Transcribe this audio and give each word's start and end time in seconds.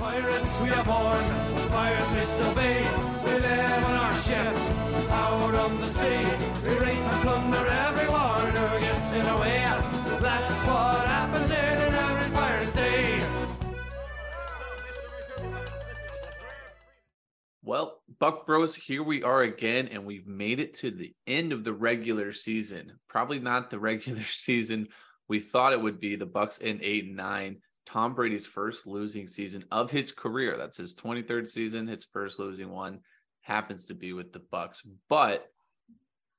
Pirates 0.00 0.60
we 0.60 0.70
are 0.70 0.84
born, 0.84 1.68
pirates 1.68 2.10
we 2.14 2.24
still 2.24 2.54
be. 2.54 2.88
We 3.22 3.38
live 3.38 3.84
on 3.84 3.94
our 3.96 4.14
ship, 4.22 4.56
out 5.10 5.54
on 5.54 5.78
the 5.82 5.90
sea. 5.90 6.24
We 6.64 6.78
rape 6.78 6.96
and 6.96 7.22
plunder 7.22 7.66
everyone 7.66 8.46
who 8.46 8.80
gets 8.80 9.12
in 9.12 9.26
our 9.26 9.40
way. 9.40 9.58
That's 10.22 10.66
what 10.66 11.06
happens 11.06 11.50
in 11.50 11.54
an 11.54 11.94
average 11.94 12.32
pirate's 12.32 12.72
day. 12.72 13.22
Well, 17.62 18.00
Buc 18.18 18.46
Bros, 18.46 18.74
here 18.74 19.02
we 19.02 19.22
are 19.22 19.42
again, 19.42 19.88
and 19.88 20.06
we've 20.06 20.26
made 20.26 20.60
it 20.60 20.78
to 20.78 20.90
the 20.90 21.14
end 21.26 21.52
of 21.52 21.62
the 21.62 21.74
regular 21.74 22.32
season. 22.32 22.98
Probably 23.06 23.38
not 23.38 23.68
the 23.68 23.78
regular 23.90 24.22
season 24.22 24.88
we 25.28 25.40
thought 25.40 25.74
it 25.74 25.82
would 25.82 26.00
be. 26.00 26.16
The 26.16 26.26
Bucs 26.26 26.58
in 26.58 26.80
eight 26.82 27.04
and 27.04 27.16
nine. 27.16 27.58
Tom 27.92 28.14
Brady's 28.14 28.46
first 28.46 28.86
losing 28.86 29.26
season 29.26 29.64
of 29.72 29.90
his 29.90 30.12
career. 30.12 30.56
That's 30.56 30.76
his 30.76 30.94
23rd 30.94 31.48
season. 31.48 31.88
His 31.88 32.04
first 32.04 32.38
losing 32.38 32.70
one 32.70 33.00
happens 33.40 33.86
to 33.86 33.94
be 33.94 34.12
with 34.12 34.32
the 34.32 34.38
Bucs, 34.38 34.86
but 35.08 35.50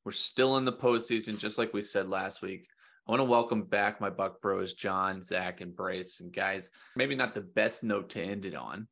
we're 0.05 0.13
still 0.13 0.55
in 0.57 0.63
the 0.63 0.71
postseason, 0.71 1.37
just 1.37 1.57
like 1.57 1.73
we 1.73 1.81
said 1.81 2.07
last 2.07 2.41
week. 2.41 2.67
I 3.05 3.11
want 3.11 3.19
to 3.19 3.25
welcome 3.25 3.63
back 3.63 3.99
my 3.99 4.09
Buc 4.09 4.39
Bros, 4.41 4.75
John, 4.75 5.21
Zach, 5.21 5.59
and 5.59 5.75
Bryce. 5.75 6.21
And 6.21 6.31
guys, 6.31 6.71
maybe 6.95 7.15
not 7.15 7.35
the 7.35 7.41
best 7.41 7.83
note 7.83 8.11
to 8.11 8.23
end 8.23 8.45
it 8.45 8.55
on, 8.55 8.87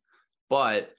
but 0.49 0.91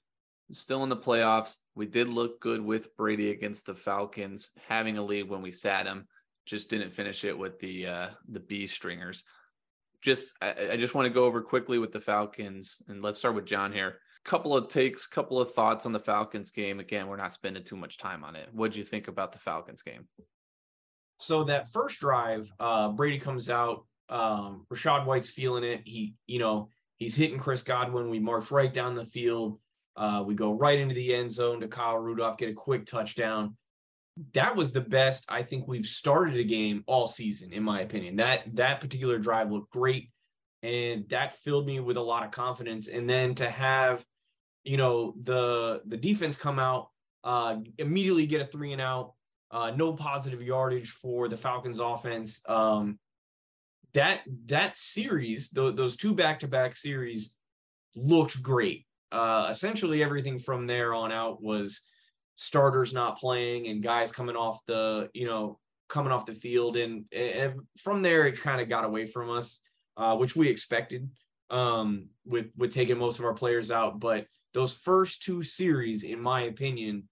still 0.52 0.82
in 0.82 0.88
the 0.88 0.96
playoffs. 0.96 1.56
We 1.74 1.84
did 1.84 2.08
look 2.08 2.40
good 2.40 2.62
with 2.62 2.96
Brady 2.96 3.32
against 3.32 3.66
the 3.66 3.74
Falcons, 3.74 4.50
having 4.66 4.96
a 4.96 5.04
lead 5.04 5.28
when 5.28 5.42
we 5.42 5.52
sat 5.52 5.86
him. 5.86 6.08
Just 6.46 6.70
didn't 6.70 6.94
finish 6.94 7.22
it 7.24 7.36
with 7.36 7.58
the 7.60 7.86
uh, 7.86 8.08
the 8.28 8.40
B 8.40 8.66
stringers 8.66 9.24
just 10.00 10.34
I, 10.40 10.70
I 10.72 10.76
just 10.76 10.94
want 10.94 11.06
to 11.06 11.14
go 11.14 11.24
over 11.24 11.42
quickly 11.42 11.78
with 11.78 11.92
the 11.92 12.00
Falcons, 12.00 12.82
and 12.88 13.02
let's 13.02 13.18
start 13.18 13.34
with 13.34 13.46
John 13.46 13.72
here. 13.72 13.98
Couple 14.24 14.54
of 14.54 14.68
takes, 14.68 15.06
couple 15.06 15.40
of 15.40 15.52
thoughts 15.52 15.86
on 15.86 15.92
the 15.92 16.00
Falcons 16.00 16.50
game. 16.50 16.78
Again, 16.78 17.06
we're 17.06 17.16
not 17.16 17.32
spending 17.32 17.64
too 17.64 17.76
much 17.76 17.96
time 17.96 18.22
on 18.22 18.36
it. 18.36 18.48
What 18.52 18.72
do 18.72 18.78
you 18.78 18.84
think 18.84 19.08
about 19.08 19.32
the 19.32 19.38
Falcons 19.38 19.82
game? 19.82 20.08
So 21.18 21.44
that 21.44 21.72
first 21.72 22.00
drive, 22.00 22.52
uh, 22.60 22.90
Brady 22.90 23.18
comes 23.18 23.48
out. 23.48 23.86
Um, 24.10 24.66
Rachaad 24.70 25.06
White's 25.06 25.30
feeling 25.30 25.64
it. 25.64 25.82
He, 25.84 26.14
you 26.26 26.38
know, 26.38 26.68
he's 26.98 27.16
hitting 27.16 27.38
Chris 27.38 27.62
Godwin. 27.62 28.10
We 28.10 28.18
march 28.18 28.50
right 28.50 28.72
down 28.72 28.94
the 28.94 29.06
field. 29.06 29.58
Uh, 29.96 30.22
we 30.26 30.34
go 30.34 30.52
right 30.52 30.78
into 30.78 30.94
the 30.94 31.14
end 31.14 31.32
zone 31.32 31.60
to 31.60 31.68
Kyle 31.68 31.98
Rudolph, 31.98 32.38
get 32.38 32.50
a 32.50 32.54
quick 32.54 32.86
touchdown 32.86 33.56
that 34.34 34.54
was 34.54 34.72
the 34.72 34.80
best 34.80 35.24
I 35.28 35.42
think 35.42 35.66
we've 35.66 35.86
started 35.86 36.36
a 36.36 36.44
game 36.44 36.84
all 36.86 37.06
season, 37.06 37.52
in 37.52 37.62
my 37.62 37.80
opinion. 37.80 38.16
That 38.16 38.54
that 38.56 38.80
particular 38.80 39.18
drive 39.18 39.50
looked 39.50 39.72
great, 39.72 40.10
and 40.62 41.08
that 41.08 41.38
filled 41.38 41.66
me 41.66 41.80
with 41.80 41.96
a 41.96 42.02
lot 42.02 42.24
of 42.24 42.30
confidence. 42.30 42.88
And 42.88 43.08
then 43.08 43.34
to 43.36 43.48
have, 43.48 44.04
you 44.64 44.76
know, 44.76 45.14
the 45.22 45.82
the 45.86 45.96
defense 45.96 46.36
come 46.36 46.58
out, 46.58 46.88
uh, 47.24 47.56
immediately 47.78 48.26
get 48.26 48.42
a 48.42 48.46
three 48.46 48.72
and 48.72 48.80
out, 48.80 49.14
uh, 49.50 49.70
no 49.70 49.92
positive 49.92 50.42
yardage 50.42 50.90
for 50.90 51.28
the 51.28 51.36
Falcons 51.36 51.80
offense. 51.80 52.42
Um, 52.48 52.98
that 53.94 54.20
that 54.46 54.76
series, 54.76 55.50
th- 55.50 55.76
those 55.76 55.96
two 55.96 56.14
back 56.14 56.40
to 56.40 56.48
back 56.48 56.76
series, 56.76 57.34
looked 57.94 58.42
great. 58.42 58.86
Uh, 59.10 59.48
essentially, 59.50 60.02
everything 60.02 60.38
from 60.38 60.66
there 60.66 60.94
on 60.94 61.10
out 61.10 61.42
was 61.42 61.82
starters 62.40 62.94
not 62.94 63.18
playing 63.18 63.66
and 63.68 63.82
guys 63.82 64.10
coming 64.10 64.34
off 64.34 64.64
the 64.66 65.10
you 65.12 65.26
know 65.26 65.58
coming 65.90 66.10
off 66.10 66.24
the 66.24 66.34
field 66.34 66.78
and, 66.78 67.04
and 67.12 67.60
from 67.76 68.00
there 68.00 68.26
it 68.26 68.40
kind 68.40 68.62
of 68.62 68.68
got 68.68 68.84
away 68.84 69.04
from 69.04 69.28
us 69.28 69.60
uh, 69.98 70.16
which 70.16 70.34
we 70.34 70.48
expected 70.48 71.10
um, 71.50 72.06
with 72.24 72.46
with 72.56 72.72
taking 72.72 72.96
most 72.96 73.18
of 73.18 73.26
our 73.26 73.34
players 73.34 73.70
out. 73.70 74.00
But 74.00 74.26
those 74.54 74.72
first 74.72 75.22
two 75.22 75.42
series 75.42 76.02
in 76.04 76.20
my 76.20 76.42
opinion 76.42 77.08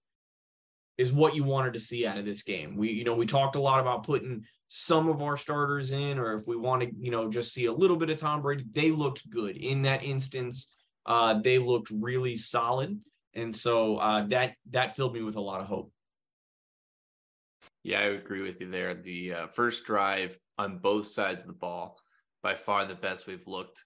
is 0.97 1.13
what 1.13 1.35
you 1.35 1.43
wanted 1.43 1.73
to 1.73 1.79
see 1.79 2.07
out 2.07 2.17
of 2.17 2.25
this 2.25 2.41
game. 2.41 2.75
We 2.75 2.91
you 2.91 3.03
know 3.03 3.13
we 3.13 3.27
talked 3.27 3.55
a 3.55 3.61
lot 3.61 3.79
about 3.79 4.03
putting 4.03 4.43
some 4.69 5.07
of 5.07 5.21
our 5.21 5.37
starters 5.37 5.91
in 5.91 6.17
or 6.17 6.33
if 6.33 6.47
we 6.47 6.55
want 6.55 6.81
to 6.81 6.89
you 6.99 7.11
know 7.11 7.29
just 7.29 7.53
see 7.53 7.65
a 7.65 7.73
little 7.73 7.97
bit 7.97 8.09
of 8.09 8.17
tom 8.17 8.41
brady 8.41 8.65
they 8.71 8.89
looked 8.89 9.29
good. 9.29 9.55
In 9.55 9.83
that 9.83 10.03
instance 10.03 10.73
uh, 11.05 11.39
they 11.41 11.59
looked 11.59 11.91
really 11.91 12.37
solid 12.37 12.99
and 13.33 13.55
so 13.55 13.97
uh, 13.97 14.25
that 14.27 14.53
that 14.71 14.95
filled 14.95 15.13
me 15.13 15.21
with 15.21 15.35
a 15.35 15.41
lot 15.41 15.61
of 15.61 15.67
hope. 15.67 15.91
Yeah, 17.83 17.99
I 17.99 18.03
agree 18.03 18.41
with 18.41 18.61
you 18.61 18.69
there. 18.69 18.93
The 18.93 19.33
uh, 19.33 19.47
first 19.47 19.85
drive 19.85 20.37
on 20.57 20.79
both 20.79 21.07
sides 21.07 21.41
of 21.41 21.47
the 21.47 21.53
ball, 21.53 21.97
by 22.41 22.55
far 22.55 22.85
the 22.85 22.95
best 22.95 23.27
we've 23.27 23.47
looked 23.47 23.83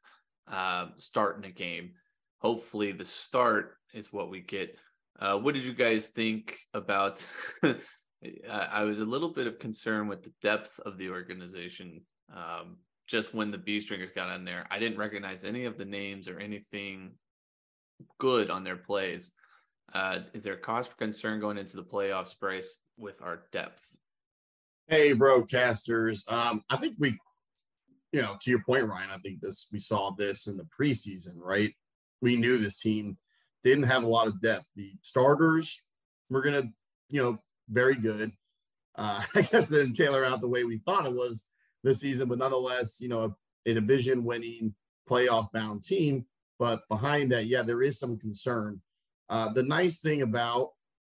um, 0.48 0.94
starting 0.98 1.46
a 1.46 1.54
game. 1.54 1.92
Hopefully, 2.40 2.92
the 2.92 3.06
start 3.06 3.78
is 3.94 4.12
what 4.12 4.30
we 4.30 4.42
get. 4.42 4.78
Uh, 5.20 5.38
what 5.38 5.54
did 5.54 5.64
you 5.64 5.74
guys 5.74 6.10
think 6.10 6.58
about? 6.74 7.26
I 8.50 8.84
was 8.84 9.00
a 9.00 9.06
little 9.06 9.30
bit 9.30 9.48
of 9.48 9.60
concern 9.60 10.08
with 10.08 10.24
the 10.24 10.34
depth 10.42 10.80
of 10.86 10.98
the 10.98 11.10
organization. 11.10 12.02
Um, 12.34 12.78
just 13.08 13.34
when 13.34 13.52
the 13.52 13.58
B 13.58 13.80
stringers 13.80 14.12
got 14.16 14.34
in 14.36 14.46
there, 14.46 14.66
I 14.72 14.80
didn't 14.80 14.98
recognize 14.98 15.44
any 15.44 15.66
of 15.66 15.78
the 15.78 15.86
names 15.86 16.28
or 16.28 16.40
anything 16.40 17.12
good 18.18 18.50
on 18.50 18.64
their 18.64 18.78
plays. 18.78 19.32
Uh, 19.94 20.20
is 20.34 20.44
there 20.44 20.56
cause 20.56 20.88
for 20.88 20.96
concern 20.96 21.40
going 21.40 21.58
into 21.58 21.76
the 21.76 21.84
playoffs, 21.84 22.38
Bryce, 22.40 22.82
with 22.98 23.22
our 23.22 23.44
depth? 23.52 23.84
Hey, 24.88 25.14
broadcasters. 25.14 26.30
Um, 26.32 26.64
I 26.70 26.78
think 26.78 26.96
we, 27.00 27.18
you 28.12 28.22
know, 28.22 28.36
to 28.42 28.50
your 28.50 28.64
point, 28.64 28.88
Ryan, 28.88 29.12
I 29.12 29.18
think 29.18 29.40
this 29.42 29.68
we 29.72 29.80
saw 29.80 30.12
this 30.18 30.48
in 30.48 30.58
the 30.58 30.68
preseason, 30.80 31.36
right? 31.38 31.72
We 32.22 32.36
knew 32.36 32.58
this 32.58 32.80
team 32.80 33.18
didn't 33.64 33.84
have 33.84 34.04
a 34.04 34.08
lot 34.08 34.28
of 34.28 34.42
depth. 34.42 34.66
The 34.76 34.92
starters 35.02 35.86
were 36.30 36.42
gonna, 36.42 36.64
you 37.10 37.22
know, 37.22 37.38
very 37.70 37.96
good. 37.96 38.32
Uh, 38.96 39.22
I 39.36 39.42
guess 39.42 39.72
it 39.72 39.76
didn't 39.76 39.94
tailor 39.94 40.26
out 40.26 40.42
the 40.42 40.48
way 40.48 40.64
we 40.64 40.80
thought 40.80 41.06
it 41.06 41.16
was 41.16 41.46
this 41.84 42.00
season, 42.00 42.30
but 42.30 42.40
nonetheless, 42.40 43.00
you 43.00 43.10
know, 43.10 43.36
a, 43.66 43.70
a 43.70 43.74
division 43.74 44.24
winning 44.24 44.74
playoff 45.10 45.52
bound 45.52 45.84
team 45.84 46.26
but 46.60 46.88
behind 46.90 47.32
that, 47.32 47.48
yeah, 47.48 47.62
there 47.62 47.82
is 47.82 48.00
some 48.00 48.18
concern. 48.18 48.82
Uh, 49.30 49.52
the 49.54 49.64
nice 49.64 50.02
thing 50.02 50.22
about 50.22 50.70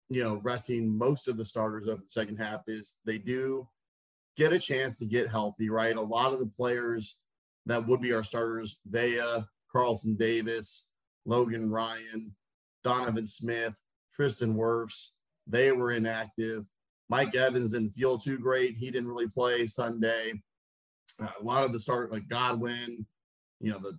you 0.08 0.22
know 0.22 0.40
resting 0.42 0.96
most 0.96 1.28
of 1.28 1.36
the 1.36 1.44
starters 1.44 1.86
of 1.86 1.98
the 1.98 2.08
second 2.08 2.36
half 2.36 2.62
is 2.66 2.98
they 3.04 3.18
do 3.18 3.66
get 4.36 4.52
a 4.52 4.58
chance 4.58 4.98
to 4.98 5.06
get 5.06 5.28
healthy, 5.28 5.70
right? 5.70 5.96
A 5.96 6.00
lot 6.00 6.32
of 6.32 6.38
the 6.38 6.50
players 6.56 7.20
that 7.66 7.86
would 7.86 8.00
be 8.00 8.12
our 8.12 8.24
starters, 8.24 8.80
Vea, 8.86 9.44
Carlton 9.70 10.16
Davis, 10.16 10.90
Logan 11.24 11.70
Ryan, 11.70 12.34
Donovan 12.82 13.26
Smith, 13.26 13.74
Tristan 14.14 14.54
Wirfs, 14.54 15.14
they 15.46 15.72
were 15.72 15.92
inactive. 15.92 16.64
Mike 17.08 17.34
Evans 17.34 17.72
didn't 17.72 17.90
feel 17.90 18.18
too 18.18 18.38
great. 18.38 18.76
He 18.76 18.90
didn't 18.90 19.08
really 19.08 19.28
play 19.28 19.66
Sunday. 19.66 20.40
Uh, 21.20 21.28
a 21.40 21.42
lot 21.42 21.64
of 21.64 21.72
the 21.72 21.78
start 21.78 22.12
like 22.12 22.28
Godwin, 22.28 23.06
you 23.60 23.72
know, 23.72 23.78
the 23.78 23.98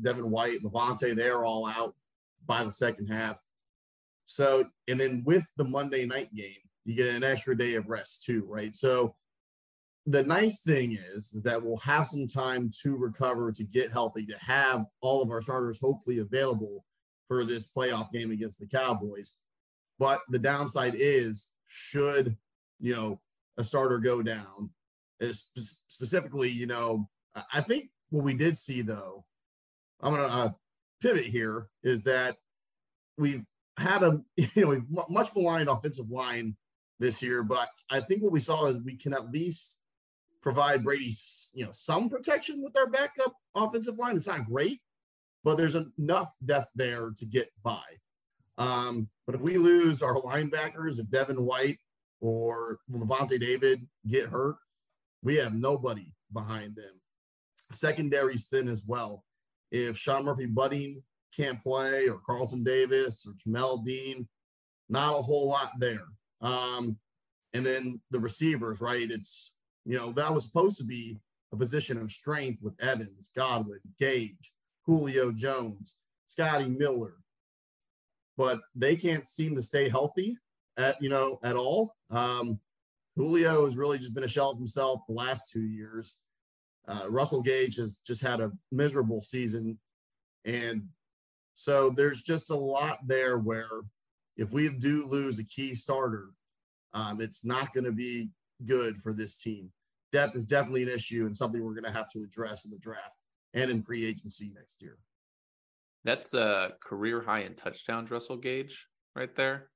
Devin 0.00 0.30
White, 0.30 0.62
Lavonte, 0.62 1.14
they're 1.14 1.44
all 1.44 1.66
out 1.66 1.94
by 2.46 2.64
the 2.64 2.70
second 2.70 3.08
half. 3.08 3.42
So, 4.26 4.64
and 4.88 4.98
then 4.98 5.22
with 5.24 5.44
the 5.56 5.64
Monday 5.64 6.06
night 6.06 6.34
game, 6.34 6.56
you 6.84 6.94
get 6.94 7.14
an 7.14 7.24
extra 7.24 7.56
day 7.56 7.74
of 7.74 7.88
rest 7.88 8.24
too, 8.24 8.44
right? 8.46 8.74
So, 8.74 9.14
the 10.06 10.22
nice 10.22 10.62
thing 10.62 10.98
is, 11.00 11.30
that 11.44 11.62
we'll 11.62 11.78
have 11.78 12.06
some 12.06 12.26
time 12.26 12.70
to 12.82 12.94
recover, 12.94 13.50
to 13.52 13.64
get 13.64 13.90
healthy, 13.90 14.26
to 14.26 14.36
have 14.38 14.84
all 15.00 15.22
of 15.22 15.30
our 15.30 15.40
starters 15.40 15.80
hopefully 15.80 16.18
available 16.18 16.84
for 17.26 17.44
this 17.44 17.72
playoff 17.72 18.12
game 18.12 18.30
against 18.30 18.58
the 18.58 18.66
Cowboys. 18.66 19.36
But 19.98 20.20
the 20.28 20.38
downside 20.38 20.94
is, 20.94 21.50
should 21.68 22.36
you 22.80 22.94
know 22.94 23.20
a 23.56 23.64
starter 23.64 23.98
go 23.98 24.20
down, 24.22 24.70
eh, 25.22 25.32
specifically, 25.32 26.50
you 26.50 26.66
know, 26.66 27.08
I 27.52 27.62
think 27.62 27.88
what 28.10 28.24
we 28.24 28.34
did 28.34 28.58
see 28.58 28.82
though 28.82 29.24
I'm 30.04 30.14
going 30.14 30.28
to 30.28 30.34
uh, 30.34 30.50
pivot 31.00 31.24
here 31.24 31.68
is 31.82 32.04
that 32.04 32.36
we've 33.16 33.44
had 33.78 34.02
a 34.02 34.20
you 34.36 34.48
know 34.56 34.68
we've 34.68 35.08
much 35.08 35.34
maligned 35.34 35.68
offensive 35.68 36.10
line 36.10 36.56
this 37.00 37.22
year, 37.22 37.42
but 37.42 37.66
I, 37.90 37.96
I 37.96 38.00
think 38.00 38.22
what 38.22 38.30
we 38.30 38.40
saw 38.40 38.66
is 38.66 38.78
we 38.78 38.96
can 38.96 39.14
at 39.14 39.30
least 39.30 39.78
provide 40.42 40.84
Brady 40.84 41.12
you 41.54 41.64
know 41.64 41.72
some 41.72 42.10
protection 42.10 42.62
with 42.62 42.76
our 42.76 42.86
backup 42.86 43.32
offensive 43.54 43.98
line. 43.98 44.16
It's 44.16 44.26
not 44.26 44.46
great, 44.46 44.80
but 45.42 45.56
there's 45.56 45.76
enough 45.98 46.32
depth 46.44 46.68
there 46.74 47.10
to 47.16 47.24
get 47.24 47.50
by. 47.62 47.82
Um, 48.58 49.08
but 49.26 49.34
if 49.34 49.40
we 49.40 49.56
lose 49.56 50.02
our 50.02 50.20
linebackers, 50.20 50.98
if 50.98 51.08
Devin 51.08 51.42
White 51.42 51.78
or 52.20 52.78
Lavonte 52.92 53.40
David 53.40 53.80
get 54.06 54.28
hurt, 54.28 54.56
we 55.22 55.36
have 55.36 55.54
nobody 55.54 56.12
behind 56.32 56.76
them. 56.76 57.00
Secondary's 57.72 58.46
thin 58.46 58.68
as 58.68 58.84
well 58.86 59.24
if 59.74 59.96
Sean 59.96 60.24
Murphy-Bunting 60.24 61.02
can't 61.36 61.62
play 61.62 62.08
or 62.08 62.20
Carlton 62.24 62.62
Davis 62.62 63.26
or 63.26 63.32
Jamel 63.34 63.84
Dean, 63.84 64.28
not 64.88 65.18
a 65.18 65.22
whole 65.22 65.48
lot 65.48 65.70
there. 65.78 66.04
Um, 66.40 66.96
and 67.52 67.64
then 67.64 68.00
the 68.10 68.20
receivers, 68.20 68.80
right? 68.80 69.10
It's, 69.10 69.56
you 69.84 69.96
know, 69.96 70.12
that 70.12 70.32
was 70.32 70.46
supposed 70.46 70.78
to 70.78 70.84
be 70.84 71.18
a 71.52 71.56
position 71.56 71.98
of 71.98 72.10
strength 72.10 72.62
with 72.62 72.80
Evans, 72.80 73.30
Godwin, 73.36 73.80
Gage, 73.98 74.52
Julio 74.86 75.32
Jones. 75.32 75.96
Scotty 76.26 76.68
Miller, 76.68 77.14
but 78.36 78.60
they 78.74 78.96
can't 78.96 79.26
seem 79.26 79.54
to 79.54 79.62
stay 79.62 79.88
healthy 79.88 80.36
at 80.76 81.00
you 81.00 81.08
know 81.08 81.38
at 81.44 81.56
all. 81.56 81.94
Um, 82.10 82.58
Julio 83.16 83.64
has 83.66 83.76
really 83.76 83.98
just 83.98 84.14
been 84.14 84.24
a 84.24 84.28
shell 84.28 84.50
of 84.50 84.58
himself 84.58 85.02
the 85.06 85.14
last 85.14 85.52
two 85.52 85.62
years. 85.62 86.20
Uh, 86.86 87.08
Russell 87.08 87.42
Gage 87.42 87.76
has 87.76 88.00
just 88.06 88.20
had 88.20 88.40
a 88.40 88.52
miserable 88.70 89.22
season, 89.22 89.78
and 90.44 90.88
so 91.54 91.90
there's 91.90 92.22
just 92.22 92.50
a 92.50 92.56
lot 92.56 92.98
there 93.06 93.38
where 93.38 93.68
if 94.36 94.52
we 94.52 94.68
do 94.68 95.06
lose 95.06 95.38
a 95.38 95.46
key 95.46 95.74
starter, 95.74 96.30
um, 96.92 97.20
it's 97.20 97.44
not 97.44 97.72
going 97.72 97.84
to 97.84 97.92
be 97.92 98.30
good 98.66 99.00
for 99.00 99.12
this 99.12 99.38
team. 99.38 99.70
Depth 100.12 100.36
is 100.36 100.46
definitely 100.46 100.82
an 100.84 100.88
issue 100.88 101.26
and 101.26 101.36
something 101.36 101.62
we're 101.62 101.74
going 101.74 101.84
to 101.84 101.92
have 101.92 102.10
to 102.12 102.22
address 102.22 102.64
in 102.64 102.70
the 102.70 102.78
draft 102.78 103.16
and 103.52 103.70
in 103.70 103.82
free 103.82 104.04
agency 104.04 104.52
next 104.54 104.82
year. 104.82 104.98
That's 106.04 106.34
a 106.34 106.72
career 106.80 107.22
high 107.22 107.40
in 107.40 107.54
touchdowns, 107.54 108.10
Russell 108.10 108.36
Gage, 108.36 108.86
right 109.16 109.34
there. 109.34 109.70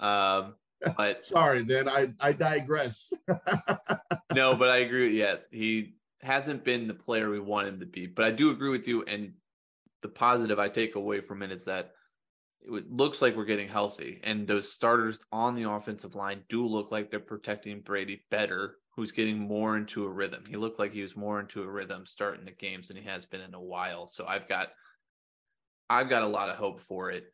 Um, 0.00 0.54
but 0.96 1.24
sorry, 1.26 1.64
then 1.64 1.88
I 1.88 2.14
I 2.20 2.32
digress. 2.32 3.12
no, 4.34 4.56
but 4.56 4.70
I 4.70 4.78
agree. 4.78 5.18
Yeah, 5.18 5.36
he 5.50 5.95
hasn't 6.26 6.64
been 6.64 6.88
the 6.88 6.94
player 6.94 7.30
we 7.30 7.40
want 7.40 7.68
him 7.68 7.80
to 7.80 7.86
be. 7.86 8.06
But 8.06 8.24
I 8.24 8.30
do 8.32 8.50
agree 8.50 8.70
with 8.70 8.86
you. 8.88 9.04
And 9.04 9.32
the 10.02 10.08
positive 10.08 10.58
I 10.58 10.68
take 10.68 10.96
away 10.96 11.20
from 11.20 11.42
it 11.42 11.52
is 11.52 11.64
that 11.64 11.92
it 12.60 12.90
looks 12.90 13.22
like 13.22 13.36
we're 13.36 13.44
getting 13.44 13.68
healthy, 13.68 14.20
and 14.24 14.46
those 14.46 14.72
starters 14.72 15.24
on 15.30 15.54
the 15.54 15.70
offensive 15.70 16.16
line 16.16 16.42
do 16.48 16.66
look 16.66 16.90
like 16.90 17.10
they're 17.10 17.20
protecting 17.20 17.80
Brady 17.80 18.24
better. 18.28 18.76
Who's 18.96 19.12
getting 19.12 19.38
more 19.38 19.76
into 19.76 20.04
a 20.04 20.08
rhythm? 20.08 20.44
He 20.48 20.56
looked 20.56 20.80
like 20.80 20.92
he 20.92 21.02
was 21.02 21.14
more 21.14 21.38
into 21.38 21.62
a 21.62 21.70
rhythm 21.70 22.06
starting 22.06 22.44
the 22.44 22.50
games 22.50 22.88
than 22.88 22.96
he 22.96 23.04
has 23.04 23.24
been 23.24 23.42
in 23.42 23.54
a 23.54 23.60
while. 23.60 24.08
So 24.08 24.26
I've 24.26 24.48
got, 24.48 24.68
I've 25.88 26.08
got 26.08 26.22
a 26.22 26.26
lot 26.26 26.48
of 26.48 26.56
hope 26.56 26.80
for 26.80 27.10
it. 27.10 27.24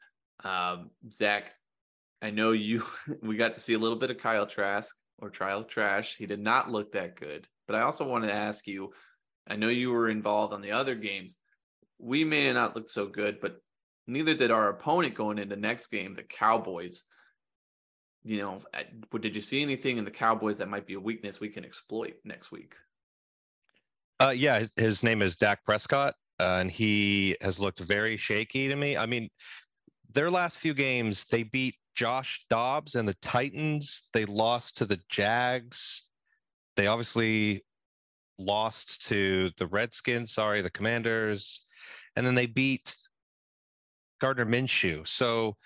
Um, 0.45 0.91
Zach, 1.11 1.53
I 2.21 2.31
know 2.31 2.51
you 2.51 2.85
we 3.23 3.37
got 3.37 3.55
to 3.55 3.61
see 3.61 3.75
a 3.75 3.79
little 3.79 3.99
bit 3.99 4.11
of 4.11 4.19
Kyle 4.19 4.47
Trask 4.47 4.95
or 5.23 5.31
Trial 5.31 5.63
Trash. 5.63 6.17
He 6.19 6.27
did 6.27 6.41
not 6.41 6.71
look 6.71 6.93
that 6.93 7.19
good. 7.19 7.47
But 7.67 7.77
I 7.77 7.83
also 7.83 8.07
wanted 8.07 8.27
to 8.27 8.35
ask 8.35 8.67
you, 8.67 8.93
I 9.49 9.57
know 9.57 9.69
you 9.69 9.93
were 9.93 10.09
involved 10.09 10.53
on 10.53 10.61
the 10.61 10.73
other 10.73 10.97
games. 10.97 11.39
We 11.99 12.25
may 12.25 12.53
not 12.53 12.75
look 12.75 12.91
so 12.91 13.07
good, 13.07 13.41
but 13.41 13.57
neither 14.07 14.35
did 14.35 14.51
our 14.51 14.69
opponent 14.69 15.15
going 15.15 15.39
into 15.39 15.57
next 15.57 15.87
game, 15.87 16.15
the 16.15 16.25
Cowboys. 16.25 17.05
You 18.25 18.39
know, 18.39 18.59
did 19.19 19.35
you 19.35 19.41
see 19.41 19.63
anything 19.63 19.97
in 19.97 20.05
the 20.05 20.11
Cowboys 20.11 20.59
that 20.59 20.69
might 20.69 20.87
be 20.87 20.95
a 20.95 21.01
weakness 21.01 21.41
we 21.41 21.49
can 21.49 21.65
exploit 21.65 22.15
next 22.25 22.51
week? 22.51 22.75
Uh, 24.21 24.35
yeah, 24.35 24.59
his, 24.59 24.73
his 24.77 25.03
name 25.03 25.23
is 25.23 25.37
Dak 25.37 25.65
Prescott, 25.65 26.15
uh, 26.41 26.59
and 26.61 26.71
he 26.71 27.37
has 27.41 27.59
looked 27.59 27.81
very 27.81 28.17
shaky 28.17 28.69
to 28.69 28.77
me. 28.77 28.97
I 28.97 29.07
mean, 29.07 29.29
their 30.13 30.31
last 30.31 30.59
few 30.59 30.75
games, 30.75 31.25
they 31.25 31.43
beat 31.43 31.77
Josh 31.95 32.45
Dobbs 32.49 32.95
and 32.95 33.09
the 33.09 33.15
Titans. 33.15 34.09
They 34.13 34.25
lost 34.25 34.79
to 34.79 34.87
the 34.87 35.01
Jags. 35.09 36.09
They 36.77 36.87
obviously 36.87 37.65
lost 38.39 39.07
to 39.09 39.51
the 39.59 39.67
Redskins, 39.67 40.33
sorry, 40.33 40.63
the 40.63 40.71
Commanders. 40.71 41.67
And 42.17 42.27
then 42.27 42.35
they 42.35 42.47
beat 42.47 42.97
Gardner 44.21 44.47
Minshew. 44.47 45.07
So, 45.07 45.57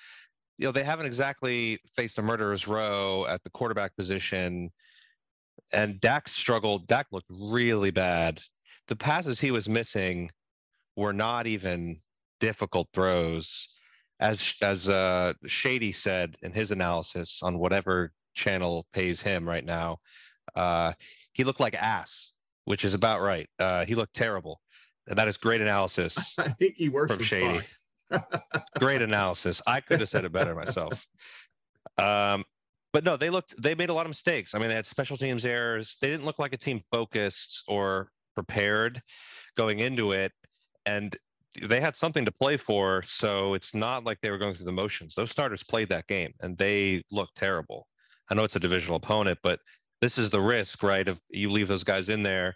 you 0.58 0.66
know, 0.66 0.72
they 0.72 0.84
haven't 0.84 1.06
exactly 1.06 1.78
faced 1.94 2.18
a 2.18 2.22
murderer's 2.22 2.66
row 2.66 3.26
at 3.28 3.42
the 3.44 3.50
quarterback 3.50 3.94
position. 3.96 4.70
And 5.72 6.00
Dak 6.00 6.28
struggled. 6.28 6.86
Dak 6.86 7.06
looked 7.12 7.30
really 7.30 7.90
bad. 7.90 8.40
The 8.88 8.96
passes 8.96 9.40
he 9.40 9.50
was 9.50 9.68
missing 9.68 10.30
were 10.96 11.12
not 11.12 11.46
even 11.46 12.00
difficult 12.40 12.88
throws 12.92 13.75
as 14.20 14.54
as 14.62 14.88
uh, 14.88 15.34
Shady 15.46 15.92
said 15.92 16.36
in 16.42 16.52
his 16.52 16.70
analysis 16.70 17.42
on 17.42 17.58
whatever 17.58 18.12
channel 18.34 18.86
pays 18.92 19.20
him 19.20 19.48
right 19.48 19.64
now, 19.64 19.98
uh, 20.54 20.92
he 21.32 21.44
looked 21.44 21.60
like 21.60 21.74
ass, 21.74 22.32
which 22.64 22.84
is 22.84 22.94
about 22.94 23.20
right. 23.20 23.48
Uh, 23.58 23.84
he 23.84 23.94
looked 23.94 24.14
terrible. 24.14 24.60
And 25.08 25.18
that 25.18 25.28
is 25.28 25.36
great 25.36 25.60
analysis. 25.60 26.34
I 26.38 26.48
think 26.48 26.74
he 26.76 26.88
works 26.88 27.12
from 27.12 27.22
Shady. 27.22 27.60
great 28.78 29.02
analysis. 29.02 29.62
I 29.66 29.80
could 29.80 30.00
have 30.00 30.08
said 30.08 30.24
it 30.24 30.32
better 30.32 30.54
myself. 30.54 31.06
Um, 31.98 32.44
but 32.92 33.04
no, 33.04 33.16
they 33.16 33.30
looked. 33.30 33.62
They 33.62 33.74
made 33.74 33.88
a 33.88 33.94
lot 33.94 34.04
of 34.04 34.10
mistakes. 34.10 34.54
I 34.54 34.58
mean, 34.58 34.68
they 34.68 34.74
had 34.74 34.86
special 34.86 35.16
teams 35.16 35.46
errors. 35.46 35.96
They 36.02 36.10
didn't 36.10 36.26
look 36.26 36.38
like 36.38 36.52
a 36.52 36.58
team 36.58 36.82
focused 36.92 37.62
or 37.68 38.10
prepared 38.34 39.00
going 39.56 39.78
into 39.78 40.12
it. 40.12 40.32
And 40.84 41.16
they 41.62 41.80
had 41.80 41.96
something 41.96 42.24
to 42.24 42.32
play 42.32 42.56
for, 42.56 43.02
so 43.02 43.54
it's 43.54 43.74
not 43.74 44.04
like 44.04 44.20
they 44.20 44.30
were 44.30 44.38
going 44.38 44.54
through 44.54 44.66
the 44.66 44.72
motions. 44.72 45.14
Those 45.14 45.30
starters 45.30 45.62
played 45.62 45.88
that 45.90 46.06
game 46.06 46.32
and 46.40 46.56
they 46.56 47.02
looked 47.10 47.36
terrible. 47.36 47.86
I 48.30 48.34
know 48.34 48.44
it's 48.44 48.56
a 48.56 48.60
divisional 48.60 48.96
opponent, 48.96 49.38
but 49.42 49.60
this 50.00 50.18
is 50.18 50.30
the 50.30 50.40
risk, 50.40 50.82
right? 50.82 51.06
If 51.06 51.18
you 51.30 51.50
leave 51.50 51.68
those 51.68 51.84
guys 51.84 52.08
in 52.08 52.22
there 52.22 52.54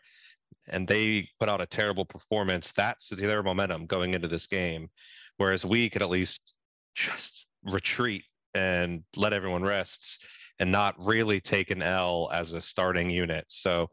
and 0.68 0.86
they 0.86 1.28
put 1.38 1.48
out 1.48 1.60
a 1.60 1.66
terrible 1.66 2.04
performance, 2.04 2.72
that's 2.72 3.08
their 3.08 3.42
momentum 3.42 3.86
going 3.86 4.14
into 4.14 4.28
this 4.28 4.46
game. 4.46 4.88
Whereas 5.36 5.64
we 5.64 5.88
could 5.88 6.02
at 6.02 6.10
least 6.10 6.54
just 6.94 7.46
retreat 7.64 8.24
and 8.54 9.02
let 9.16 9.32
everyone 9.32 9.62
rest 9.62 10.24
and 10.58 10.70
not 10.70 10.94
really 10.98 11.40
take 11.40 11.70
an 11.70 11.82
L 11.82 12.28
as 12.32 12.52
a 12.52 12.60
starting 12.60 13.08
unit. 13.08 13.46
So 13.48 13.88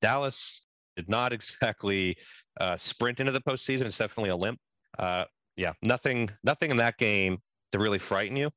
Dallas 0.00 0.66
did 1.00 1.08
not 1.08 1.32
exactly 1.32 2.16
uh, 2.60 2.76
sprint 2.76 3.20
into 3.20 3.32
the 3.32 3.40
postseason. 3.40 3.82
It's 3.82 3.98
definitely 3.98 4.30
a 4.30 4.36
limp. 4.36 4.58
Uh, 4.98 5.24
yeah, 5.56 5.72
nothing, 5.82 6.30
nothing 6.44 6.70
in 6.70 6.76
that 6.78 6.98
game 6.98 7.38
to 7.72 7.78
really 7.78 7.98
frighten 7.98 8.36
you. 8.36 8.50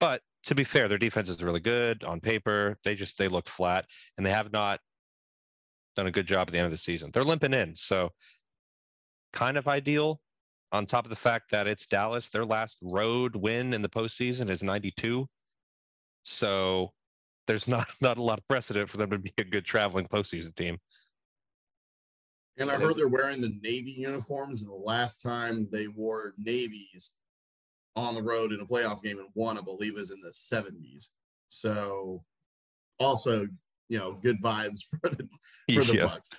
But 0.00 0.22
to 0.44 0.54
be 0.54 0.64
fair, 0.64 0.88
their 0.88 0.98
defense 0.98 1.28
is 1.28 1.42
really 1.42 1.60
good 1.60 2.04
on 2.04 2.20
paper. 2.20 2.78
They 2.84 2.94
just 2.94 3.18
they 3.18 3.28
look 3.28 3.48
flat, 3.48 3.86
and 4.16 4.24
they 4.24 4.30
have 4.30 4.52
not 4.52 4.80
done 5.96 6.06
a 6.06 6.12
good 6.12 6.26
job 6.26 6.48
at 6.48 6.52
the 6.52 6.58
end 6.58 6.66
of 6.66 6.72
the 6.72 6.78
season. 6.78 7.10
They're 7.12 7.24
limping 7.24 7.54
in, 7.54 7.74
so 7.74 8.10
kind 9.32 9.56
of 9.56 9.68
ideal. 9.68 10.20
On 10.70 10.84
top 10.84 11.06
of 11.06 11.10
the 11.10 11.16
fact 11.16 11.50
that 11.50 11.66
it's 11.66 11.86
Dallas, 11.86 12.28
their 12.28 12.44
last 12.44 12.76
road 12.82 13.34
win 13.34 13.72
in 13.72 13.80
the 13.80 13.88
postseason 13.88 14.50
is 14.50 14.62
92. 14.62 15.26
So 16.24 16.92
there's 17.46 17.66
not 17.66 17.88
not 18.00 18.18
a 18.18 18.22
lot 18.22 18.38
of 18.38 18.46
precedent 18.46 18.88
for 18.88 18.98
them 18.98 19.10
to 19.10 19.18
be 19.18 19.32
a 19.38 19.44
good 19.44 19.64
traveling 19.64 20.06
postseason 20.06 20.54
team. 20.54 20.78
And 22.58 22.70
I 22.70 22.74
heard 22.74 22.96
they're 22.96 23.08
wearing 23.08 23.40
the 23.40 23.56
Navy 23.62 23.92
uniforms, 23.92 24.62
and 24.62 24.70
the 24.70 24.74
last 24.74 25.22
time 25.22 25.68
they 25.70 25.86
wore 25.86 26.34
navies 26.38 27.12
on 27.94 28.14
the 28.14 28.22
road 28.22 28.52
in 28.52 28.60
a 28.60 28.66
playoff 28.66 29.02
game 29.02 29.18
and 29.18 29.28
won, 29.34 29.58
I 29.58 29.60
believe, 29.60 29.94
was 29.94 30.10
in 30.10 30.20
the 30.20 30.30
70s. 30.30 31.08
So, 31.48 32.24
also, 32.98 33.46
you 33.88 33.98
know, 33.98 34.18
good 34.22 34.42
vibes 34.42 34.80
for 34.90 35.10
the 35.10 35.28
for 35.72 35.84
the 35.84 35.96
yeah. 35.96 36.06
Bucs. 36.06 36.36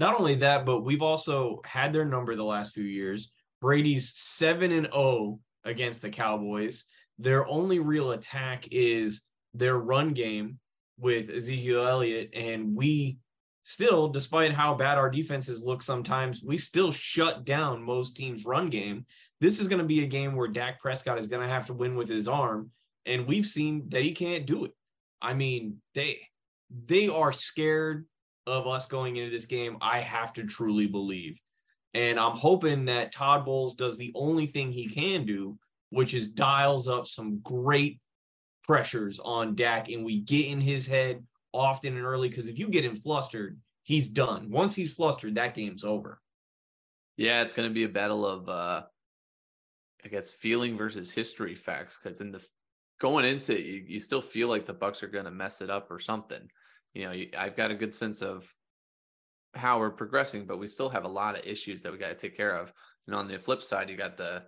Not 0.00 0.18
only 0.18 0.34
that, 0.36 0.66
but 0.66 0.80
we've 0.80 1.02
also 1.02 1.60
had 1.64 1.92
their 1.92 2.04
number 2.04 2.34
the 2.34 2.44
last 2.44 2.72
few 2.72 2.84
years. 2.84 3.32
Brady's 3.60 4.12
seven 4.14 4.72
and 4.72 4.88
0 4.92 5.40
against 5.64 6.02
the 6.02 6.10
Cowboys. 6.10 6.84
Their 7.18 7.46
only 7.46 7.78
real 7.78 8.10
attack 8.10 8.66
is 8.70 9.22
their 9.52 9.78
run 9.78 10.12
game 10.12 10.58
with 10.98 11.30
Ezekiel 11.30 11.86
Elliott, 11.86 12.30
and 12.34 12.74
we 12.74 13.18
still, 13.64 14.08
despite 14.08 14.52
how 14.52 14.74
bad 14.74 14.98
our 14.98 15.10
defenses 15.10 15.64
look 15.64 15.82
sometimes, 15.82 16.42
we 16.42 16.56
still 16.56 16.92
shut 16.92 17.44
down 17.44 17.82
most 17.82 18.16
teams' 18.16 18.44
run 18.44 18.70
game. 18.70 19.06
This 19.40 19.60
is 19.60 19.68
going 19.68 19.80
to 19.80 19.84
be 19.84 20.04
a 20.04 20.08
game 20.08 20.36
where 20.36 20.48
Dak 20.48 20.80
Prescott 20.80 21.18
is 21.18 21.26
going 21.26 21.42
to 21.42 21.52
have 21.52 21.66
to 21.66 21.74
win 21.74 21.96
with 21.96 22.08
his 22.08 22.28
arm, 22.28 22.70
and 23.04 23.26
we've 23.26 23.46
seen 23.46 23.88
that 23.88 24.02
he 24.02 24.12
can't 24.12 24.46
do 24.46 24.64
it. 24.64 24.72
I 25.20 25.34
mean, 25.34 25.80
they 25.94 26.20
they 26.86 27.08
are 27.08 27.32
scared 27.32 28.06
of 28.46 28.66
us 28.66 28.86
going 28.86 29.16
into 29.16 29.30
this 29.30 29.46
game. 29.46 29.78
I 29.80 30.00
have 30.00 30.32
to 30.34 30.44
truly 30.44 30.86
believe. 30.86 31.38
And 31.94 32.18
I'm 32.18 32.36
hoping 32.36 32.86
that 32.86 33.12
Todd 33.12 33.44
Bowles 33.44 33.76
does 33.76 33.96
the 33.96 34.12
only 34.14 34.46
thing 34.46 34.72
he 34.72 34.88
can 34.88 35.24
do, 35.24 35.56
which 35.90 36.12
is 36.12 36.28
dials 36.28 36.88
up 36.88 37.06
some 37.06 37.38
great 37.42 38.00
pressures 38.64 39.20
on 39.20 39.54
Dak 39.54 39.88
and 39.88 40.04
we 40.04 40.20
get 40.20 40.46
in 40.46 40.60
his 40.60 40.86
head 40.86 41.24
often 41.54 41.96
and 41.96 42.04
early 42.04 42.28
because 42.28 42.46
if 42.46 42.58
you 42.58 42.68
get 42.68 42.84
him 42.84 42.96
flustered, 42.96 43.58
he's 43.84 44.08
done. 44.08 44.50
Once 44.50 44.74
he's 44.74 44.92
flustered, 44.92 45.36
that 45.36 45.54
game's 45.54 45.84
over. 45.84 46.20
Yeah, 47.16 47.42
it's 47.42 47.54
going 47.54 47.68
to 47.68 47.74
be 47.74 47.84
a 47.84 47.88
battle 47.88 48.26
of, 48.26 48.48
uh, 48.48 48.82
I 50.04 50.08
guess, 50.08 50.32
feeling 50.32 50.76
versus 50.76 51.12
history 51.12 51.54
facts. 51.54 51.98
Because 52.02 52.20
in 52.20 52.32
the 52.32 52.44
going 53.00 53.24
into 53.24 53.60
you, 53.60 53.84
you 53.86 54.00
still 54.00 54.20
feel 54.20 54.48
like 54.48 54.66
the 54.66 54.74
Bucs 54.74 55.02
are 55.02 55.08
going 55.08 55.26
to 55.26 55.30
mess 55.30 55.60
it 55.60 55.70
up 55.70 55.90
or 55.90 56.00
something. 56.00 56.50
You 56.92 57.04
know, 57.04 57.12
you, 57.12 57.30
I've 57.38 57.56
got 57.56 57.70
a 57.70 57.76
good 57.76 57.94
sense 57.94 58.20
of 58.20 58.52
how 59.54 59.78
we're 59.78 59.90
progressing, 59.90 60.46
but 60.46 60.58
we 60.58 60.66
still 60.66 60.88
have 60.88 61.04
a 61.04 61.08
lot 61.08 61.38
of 61.38 61.46
issues 61.46 61.82
that 61.82 61.92
we 61.92 61.98
got 61.98 62.08
to 62.08 62.14
take 62.14 62.36
care 62.36 62.56
of. 62.56 62.72
And 63.06 63.14
on 63.14 63.28
the 63.28 63.38
flip 63.38 63.62
side, 63.62 63.88
you 63.88 63.96
got 63.96 64.16
the 64.16 64.42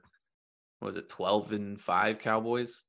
was 0.81 0.97
it 0.97 1.09
twelve 1.09 1.53
and 1.53 1.81
five 1.81 2.19
Cowboys, 2.19 2.83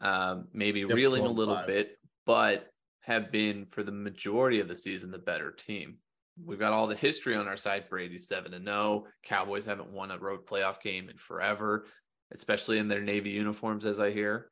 um, 0.00 0.48
maybe 0.52 0.80
yep, 0.80 0.90
reeling 0.90 1.24
a 1.24 1.30
little 1.30 1.62
bit, 1.66 1.96
but 2.26 2.66
have 3.04 3.30
been 3.30 3.66
for 3.66 3.82
the 3.82 3.92
majority 3.92 4.60
of 4.60 4.68
the 4.68 4.76
season 4.76 5.10
the 5.10 5.18
better 5.18 5.50
team. 5.50 5.98
we've 6.42 6.58
got 6.58 6.72
all 6.72 6.86
the 6.86 6.96
history 6.96 7.36
on 7.36 7.46
our 7.46 7.56
side. 7.56 7.84
Brady's 7.88 8.26
seven 8.26 8.52
to 8.52 8.58
no. 8.58 9.06
Cowboys 9.22 9.66
haven't 9.66 9.92
won 9.92 10.10
a 10.10 10.18
road 10.18 10.46
playoff 10.46 10.80
game 10.80 11.08
in 11.08 11.16
forever, 11.16 11.86
especially 12.32 12.78
in 12.78 12.88
their 12.88 13.02
navy 13.02 13.30
uniforms, 13.30 13.86
as 13.86 14.00
I 14.00 14.10
hear. 14.10 14.48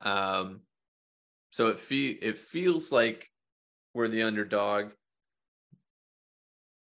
Um, 0.00 0.62
so 1.50 1.68
it 1.68 1.78
fe- 1.78 2.18
it 2.20 2.38
feels 2.38 2.90
like 2.90 3.30
we're 3.92 4.08
the 4.08 4.22
underdog, 4.22 4.92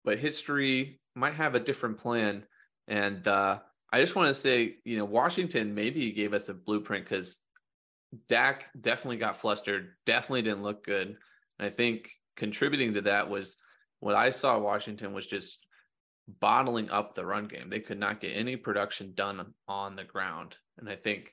but 0.04 0.18
history 0.18 1.00
might 1.16 1.34
have 1.34 1.54
a 1.56 1.60
different 1.60 1.98
plan. 1.98 2.44
And 2.86 3.26
uh, 3.26 3.58
I 3.92 4.00
just 4.00 4.14
want 4.14 4.28
to 4.28 4.40
say, 4.40 4.76
you 4.84 4.96
know, 4.98 5.04
Washington 5.06 5.74
maybe 5.74 6.12
gave 6.12 6.34
us 6.34 6.48
a 6.48 6.54
blueprint 6.54 7.04
because 7.04 7.38
Dak 8.28 8.70
definitely 8.78 9.18
got 9.18 9.36
flustered, 9.36 9.92
definitely 10.06 10.42
didn't 10.42 10.62
look 10.62 10.84
good. 10.84 11.08
And 11.08 11.66
I 11.66 11.70
think 11.70 12.10
contributing 12.36 12.94
to 12.94 13.02
that 13.02 13.28
was 13.28 13.56
what 14.00 14.14
I 14.14 14.30
saw 14.30 14.58
Washington 14.58 15.12
was 15.12 15.26
just 15.26 15.66
bottling 16.26 16.90
up 16.90 17.14
the 17.14 17.26
run 17.26 17.46
game. 17.46 17.68
They 17.70 17.80
could 17.80 17.98
not 17.98 18.20
get 18.20 18.36
any 18.36 18.56
production 18.56 19.12
done 19.14 19.54
on 19.68 19.96
the 19.96 20.04
ground. 20.04 20.56
And 20.78 20.88
I 20.88 20.96
think 20.96 21.32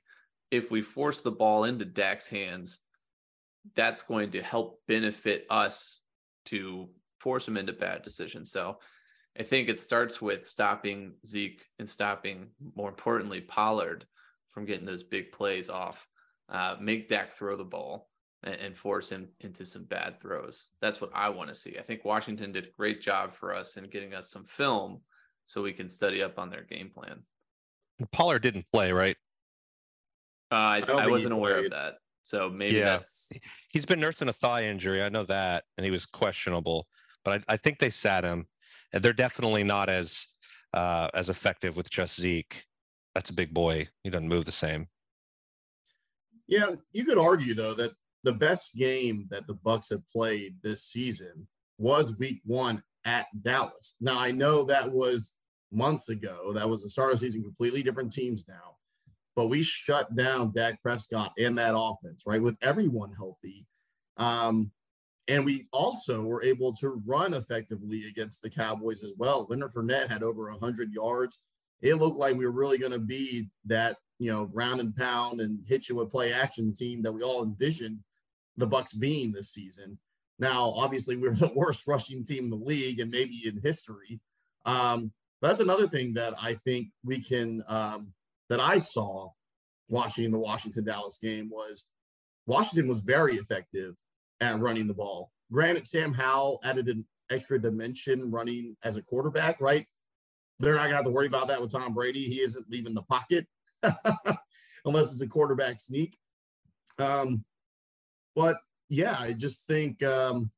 if 0.51 0.71
we 0.71 0.81
force 0.81 1.21
the 1.21 1.31
ball 1.31 1.63
into 1.63 1.85
Dak's 1.85 2.27
hands, 2.27 2.79
that's 3.75 4.03
going 4.03 4.31
to 4.31 4.41
help 4.41 4.81
benefit 4.87 5.45
us 5.49 6.01
to 6.45 6.89
force 7.19 7.47
him 7.47 7.57
into 7.57 7.73
bad 7.73 8.01
decisions. 8.01 8.51
So 8.51 8.77
I 9.37 9.43
think 9.43 9.69
it 9.69 9.79
starts 9.79 10.21
with 10.21 10.45
stopping 10.45 11.13
Zeke 11.25 11.65
and 11.79 11.87
stopping, 11.87 12.49
more 12.75 12.89
importantly, 12.89 13.41
Pollard 13.41 14.05
from 14.51 14.65
getting 14.65 14.85
those 14.85 15.03
big 15.03 15.31
plays 15.31 15.69
off. 15.69 16.07
Uh, 16.49 16.75
make 16.79 17.09
Dak 17.09 17.33
throw 17.33 17.55
the 17.55 17.63
ball 17.63 18.09
and, 18.43 18.55
and 18.55 18.77
force 18.77 19.09
him 19.09 19.27
into 19.41 19.65
some 19.65 19.83
bad 19.85 20.21
throws. 20.21 20.67
That's 20.81 21.01
what 21.01 21.11
I 21.13 21.29
want 21.29 21.49
to 21.49 21.55
see. 21.55 21.77
I 21.77 21.81
think 21.81 22.05
Washington 22.05 22.51
did 22.51 22.67
a 22.67 22.71
great 22.77 23.01
job 23.01 23.33
for 23.33 23.53
us 23.53 23.77
in 23.77 23.89
getting 23.89 24.13
us 24.13 24.29
some 24.29 24.45
film 24.45 25.01
so 25.45 25.61
we 25.61 25.73
can 25.73 25.89
study 25.89 26.23
up 26.23 26.39
on 26.39 26.49
their 26.49 26.63
game 26.63 26.89
plan. 26.89 27.23
Pollard 28.11 28.39
didn't 28.39 28.65
play, 28.71 28.91
right? 28.91 29.17
Uh, 30.51 30.55
I, 30.55 30.81
don't 30.81 30.99
I, 30.99 31.09
wasn't 31.09 31.33
aware 31.33 31.65
of 31.65 31.71
that. 31.71 31.95
So 32.23 32.49
maybe 32.49 32.75
Yeah. 32.75 32.97
that's 32.97 33.31
He's 33.69 33.85
been 33.85 33.99
nursing 33.99 34.29
a 34.29 34.33
thigh 34.33 34.65
injury. 34.65 35.01
I 35.01 35.09
know 35.09 35.23
that, 35.25 35.63
and 35.77 35.85
he 35.85 35.91
was 35.91 36.05
questionable. 36.05 36.87
But 37.23 37.43
I, 37.47 37.53
I 37.53 37.57
think 37.57 37.79
they 37.79 37.89
sat 37.89 38.23
him, 38.23 38.45
and 38.93 39.03
they're 39.03 39.13
definitely 39.13 39.63
not 39.63 39.89
as 39.89 40.25
uh, 40.73 41.09
as 41.13 41.29
effective 41.29 41.75
with 41.75 41.89
just 41.89 42.19
Zeke. 42.19 42.63
That's 43.15 43.29
a 43.29 43.33
big 43.33 43.53
boy. 43.53 43.87
He 44.03 44.09
doesn't 44.09 44.29
move 44.29 44.45
the 44.45 44.51
same. 44.51 44.87
Yeah, 46.47 46.71
you 46.91 47.05
could 47.05 47.17
argue 47.17 47.53
though 47.53 47.73
that 47.75 47.91
the 48.23 48.33
best 48.33 48.75
game 48.75 49.27
that 49.29 49.47
the 49.47 49.55
Bucs 49.55 49.89
have 49.89 50.09
played 50.11 50.55
this 50.61 50.85
season 50.85 51.47
was 51.77 52.17
Week 52.17 52.41
One 52.45 52.81
at 53.05 53.27
Dallas. 53.41 53.95
Now 54.01 54.19
I 54.19 54.31
know 54.31 54.63
that 54.63 54.91
was 54.91 55.35
months 55.71 56.09
ago. 56.09 56.53
That 56.53 56.69
was 56.69 56.83
the 56.83 56.89
start 56.89 57.13
of 57.13 57.19
the 57.19 57.25
season. 57.25 57.43
Completely 57.43 57.83
different 57.83 58.11
teams 58.11 58.47
now, 58.47 58.75
but 59.35 59.47
we 59.47 59.63
shut 59.63 60.15
down 60.15 60.53
Dak 60.53 60.81
Prescott 60.81 61.33
and 61.37 61.57
that 61.57 61.77
offense 61.77 62.23
right 62.25 62.41
with 62.41 62.57
everyone 62.61 63.11
healthy. 63.11 63.65
Um, 64.17 64.71
and 65.27 65.45
we 65.45 65.65
also 65.73 66.21
were 66.21 66.43
able 66.43 66.73
to 66.77 67.01
run 67.05 67.33
effectively 67.33 68.05
against 68.07 68.41
the 68.41 68.49
Cowboys 68.49 69.03
as 69.03 69.13
well. 69.17 69.45
Leonard 69.49 69.71
Fournette 69.71 70.07
had 70.07 70.23
over 70.23 70.49
100 70.49 70.93
yards. 70.93 71.43
It 71.81 71.95
looked 71.95 72.17
like 72.17 72.37
we 72.37 72.45
were 72.45 72.51
really 72.51 72.77
going 72.77 72.93
to 72.93 72.99
be 72.99 73.49
that, 73.65 73.97
you 74.19 74.31
know, 74.31 74.45
ground 74.45 74.79
and 74.79 74.95
pound 74.95 75.41
and 75.41 75.59
hit 75.67 75.89
you 75.89 75.95
with 75.95 76.11
play 76.11 76.33
action 76.33 76.73
team 76.73 77.01
that 77.03 77.11
we 77.11 77.21
all 77.21 77.43
envisioned 77.43 77.99
the 78.57 78.67
Bucs 78.67 78.97
being 78.99 79.31
this 79.31 79.51
season. 79.51 79.97
Now, 80.39 80.71
obviously, 80.71 81.17
we're 81.17 81.33
the 81.33 81.51
worst 81.55 81.87
rushing 81.87 82.23
team 82.23 82.45
in 82.45 82.49
the 82.49 82.55
league 82.55 82.99
and 82.99 83.11
maybe 83.11 83.43
in 83.45 83.59
history. 83.61 84.19
Um, 84.65 85.11
but 85.41 85.49
that's 85.49 85.59
another 85.59 85.87
thing 85.87 86.13
that 86.13 86.33
I 86.41 86.55
think 86.55 86.89
we 87.03 87.19
can 87.19 87.63
um, 87.67 88.13
that 88.49 88.59
I 88.59 88.79
saw 88.79 89.29
watching 89.89 90.31
the 90.31 90.39
Washington 90.39 90.83
Dallas 90.83 91.19
game 91.21 91.49
was 91.49 91.85
Washington 92.47 92.89
was 92.89 93.01
very 93.01 93.35
effective 93.35 93.95
at 94.41 94.59
running 94.59 94.87
the 94.87 94.93
ball. 94.93 95.31
Granted, 95.51 95.87
Sam 95.87 96.13
Howell 96.13 96.59
added 96.63 96.87
an 96.87 97.05
extra 97.31 97.61
dimension 97.61 98.31
running 98.31 98.75
as 98.83 98.97
a 98.97 99.01
quarterback, 99.01 99.61
right? 99.61 99.85
They're 100.59 100.73
not 100.73 100.85
gonna 100.85 100.95
have 100.95 101.05
to 101.05 101.11
worry 101.11 101.27
about 101.27 101.47
that 101.47 101.61
with 101.61 101.71
Tom 101.71 101.93
Brady. 101.93 102.23
He 102.23 102.41
isn't 102.41 102.69
leaving 102.69 102.95
the 102.95 103.03
pocket 103.03 103.47
unless 104.85 105.11
it's 105.11 105.21
a 105.21 105.27
quarterback 105.27 105.77
sneak. 105.77 106.17
Um, 106.99 107.43
but 108.35 108.57
yeah, 108.89 109.15
I 109.19 109.33
just 109.33 109.67
think 109.67 110.03
um, 110.03 110.51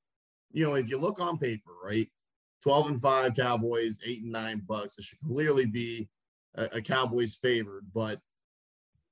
you 0.52 0.66
know, 0.66 0.76
if 0.76 0.90
you 0.90 0.98
look 0.98 1.20
on 1.20 1.38
paper, 1.38 1.72
right? 1.84 2.08
12 2.64 2.88
and 2.88 3.02
5 3.02 3.36
Cowboys, 3.36 4.00
8 4.06 4.24
and 4.24 4.32
9 4.32 4.62
Bucs. 4.68 4.98
It 4.98 5.06
should 5.06 5.20
clearly 5.20 5.66
be 5.66 6.10
a, 6.56 6.66
a 6.76 6.82
Cowboys 6.82 7.36
favored, 7.36 7.86
but 7.94 8.20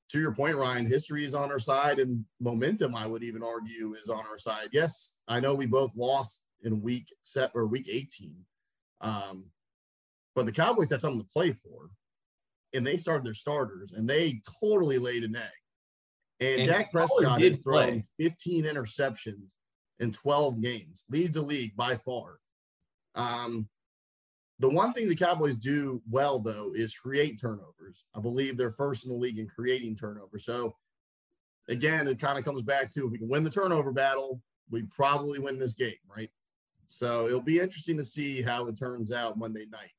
to 0.09 0.19
your 0.19 0.33
point, 0.33 0.55
Ryan, 0.55 0.85
history 0.85 1.25
is 1.25 1.33
on 1.33 1.51
our 1.51 1.59
side, 1.59 1.99
and 1.99 2.23
momentum, 2.39 2.95
I 2.95 3.05
would 3.05 3.23
even 3.23 3.43
argue, 3.43 3.95
is 4.01 4.07
on 4.07 4.23
our 4.29 4.37
side. 4.37 4.69
Yes, 4.71 5.17
I 5.27 5.39
know 5.39 5.53
we 5.53 5.65
both 5.65 5.95
lost 5.97 6.45
in 6.63 6.81
week 6.81 7.13
set 7.23 7.51
or 7.53 7.65
week 7.67 7.89
18, 7.91 8.33
um, 9.01 9.45
but 10.33 10.45
the 10.45 10.51
Cowboys 10.51 10.89
had 10.89 11.01
something 11.01 11.21
to 11.21 11.27
play 11.33 11.51
for, 11.51 11.89
and 12.77 12.85
they 12.85 12.95
started 12.95 13.25
their 13.25 13.33
starters, 13.33 13.91
and 13.91 14.07
they 14.07 14.39
totally 14.61 14.99
laid 14.99 15.23
an 15.23 15.35
egg. 15.35 15.43
And, 16.39 16.61
And 16.61 16.69
Dak 16.69 16.91
Prescott 16.91 17.41
has 17.41 17.59
thrown 17.59 18.01
15 18.19 18.65
interceptions 18.65 19.53
in 19.99 20.11
12 20.11 20.61
games, 20.61 21.03
leads 21.09 21.33
the 21.33 21.41
league 21.41 21.75
by 21.75 21.95
far. 21.95 22.37
Um, 23.15 23.67
the 24.59 24.69
one 24.69 24.93
thing 24.93 25.09
the 25.09 25.15
Cowboys 25.15 25.57
do 25.57 26.01
well, 26.09 26.39
though, 26.39 26.71
is 26.75 26.93
create 26.93 27.39
turnovers. 27.41 28.03
I 28.15 28.19
believe 28.19 28.57
they're 28.57 28.69
first 28.71 29.05
in 29.05 29.11
the 29.11 29.17
league 29.17 29.39
in 29.39 29.47
creating 29.47 29.95
turnovers. 29.95 30.45
So, 30.45 30.75
again, 31.67 32.07
it 32.07 32.19
kind 32.19 32.37
of 32.37 32.45
comes 32.45 32.61
back 32.61 32.91
to 32.91 33.05
if 33.05 33.11
we 33.11 33.17
can 33.17 33.29
win 33.29 33.43
the 33.43 33.49
turnover 33.49 33.91
battle, 33.91 34.41
we 34.69 34.83
probably 34.83 35.39
win 35.39 35.57
this 35.57 35.73
game, 35.73 35.93
right? 36.15 36.29
So, 36.85 37.25
it'll 37.25 37.41
be 37.41 37.59
interesting 37.59 37.97
to 37.97 38.03
see 38.03 38.43
how 38.43 38.67
it 38.67 38.77
turns 38.77 39.11
out 39.11 39.37
Monday 39.37 39.65
night 39.71 39.91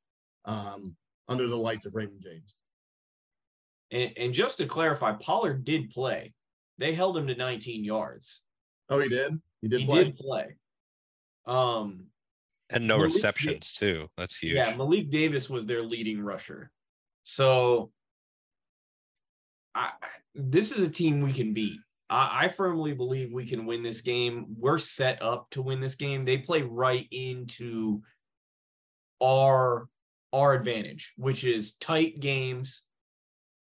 um, 0.44 0.96
under 1.28 1.46
the 1.46 1.56
lights 1.56 1.86
of 1.86 1.94
Raymond 1.94 2.22
James. 2.22 2.54
And, 3.90 4.12
and 4.16 4.32
just 4.34 4.58
to 4.58 4.66
clarify, 4.66 5.12
Pollard 5.12 5.64
did 5.64 5.90
play. 5.90 6.34
They 6.78 6.94
held 6.94 7.16
him 7.16 7.26
to 7.26 7.34
19 7.34 7.84
yards. 7.84 8.42
Oh, 8.90 8.98
he 9.00 9.08
did? 9.08 9.40
He 9.62 9.68
did 9.68 9.80
he 9.80 9.86
play? 9.86 10.04
did 10.04 10.16
play. 10.16 10.56
Um, 11.46 12.06
And 12.70 12.86
no 12.86 12.98
Malik- 12.98 13.14
receptions 13.14 13.72
too. 13.72 14.08
That's 14.16 14.36
huge. 14.36 14.54
yeah, 14.54 14.74
Malik 14.76 15.10
Davis 15.10 15.48
was 15.50 15.66
their 15.66 15.82
leading 15.82 16.20
rusher. 16.20 16.70
So 17.24 17.90
I, 19.74 19.92
this 20.34 20.72
is 20.72 20.86
a 20.86 20.90
team 20.90 21.20
we 21.20 21.32
can 21.32 21.52
beat. 21.54 21.80
I, 22.10 22.44
I 22.44 22.48
firmly 22.48 22.92
believe 22.94 23.32
we 23.32 23.46
can 23.46 23.66
win 23.66 23.82
this 23.82 24.00
game. 24.00 24.46
We're 24.58 24.78
set 24.78 25.20
up 25.22 25.48
to 25.50 25.62
win 25.62 25.80
this 25.80 25.94
game. 25.94 26.24
They 26.24 26.38
play 26.38 26.62
right 26.62 27.06
into 27.10 28.02
our 29.22 29.88
our 30.32 30.52
advantage, 30.54 31.14
which 31.16 31.42
is 31.44 31.74
tight 31.74 32.20
games, 32.20 32.82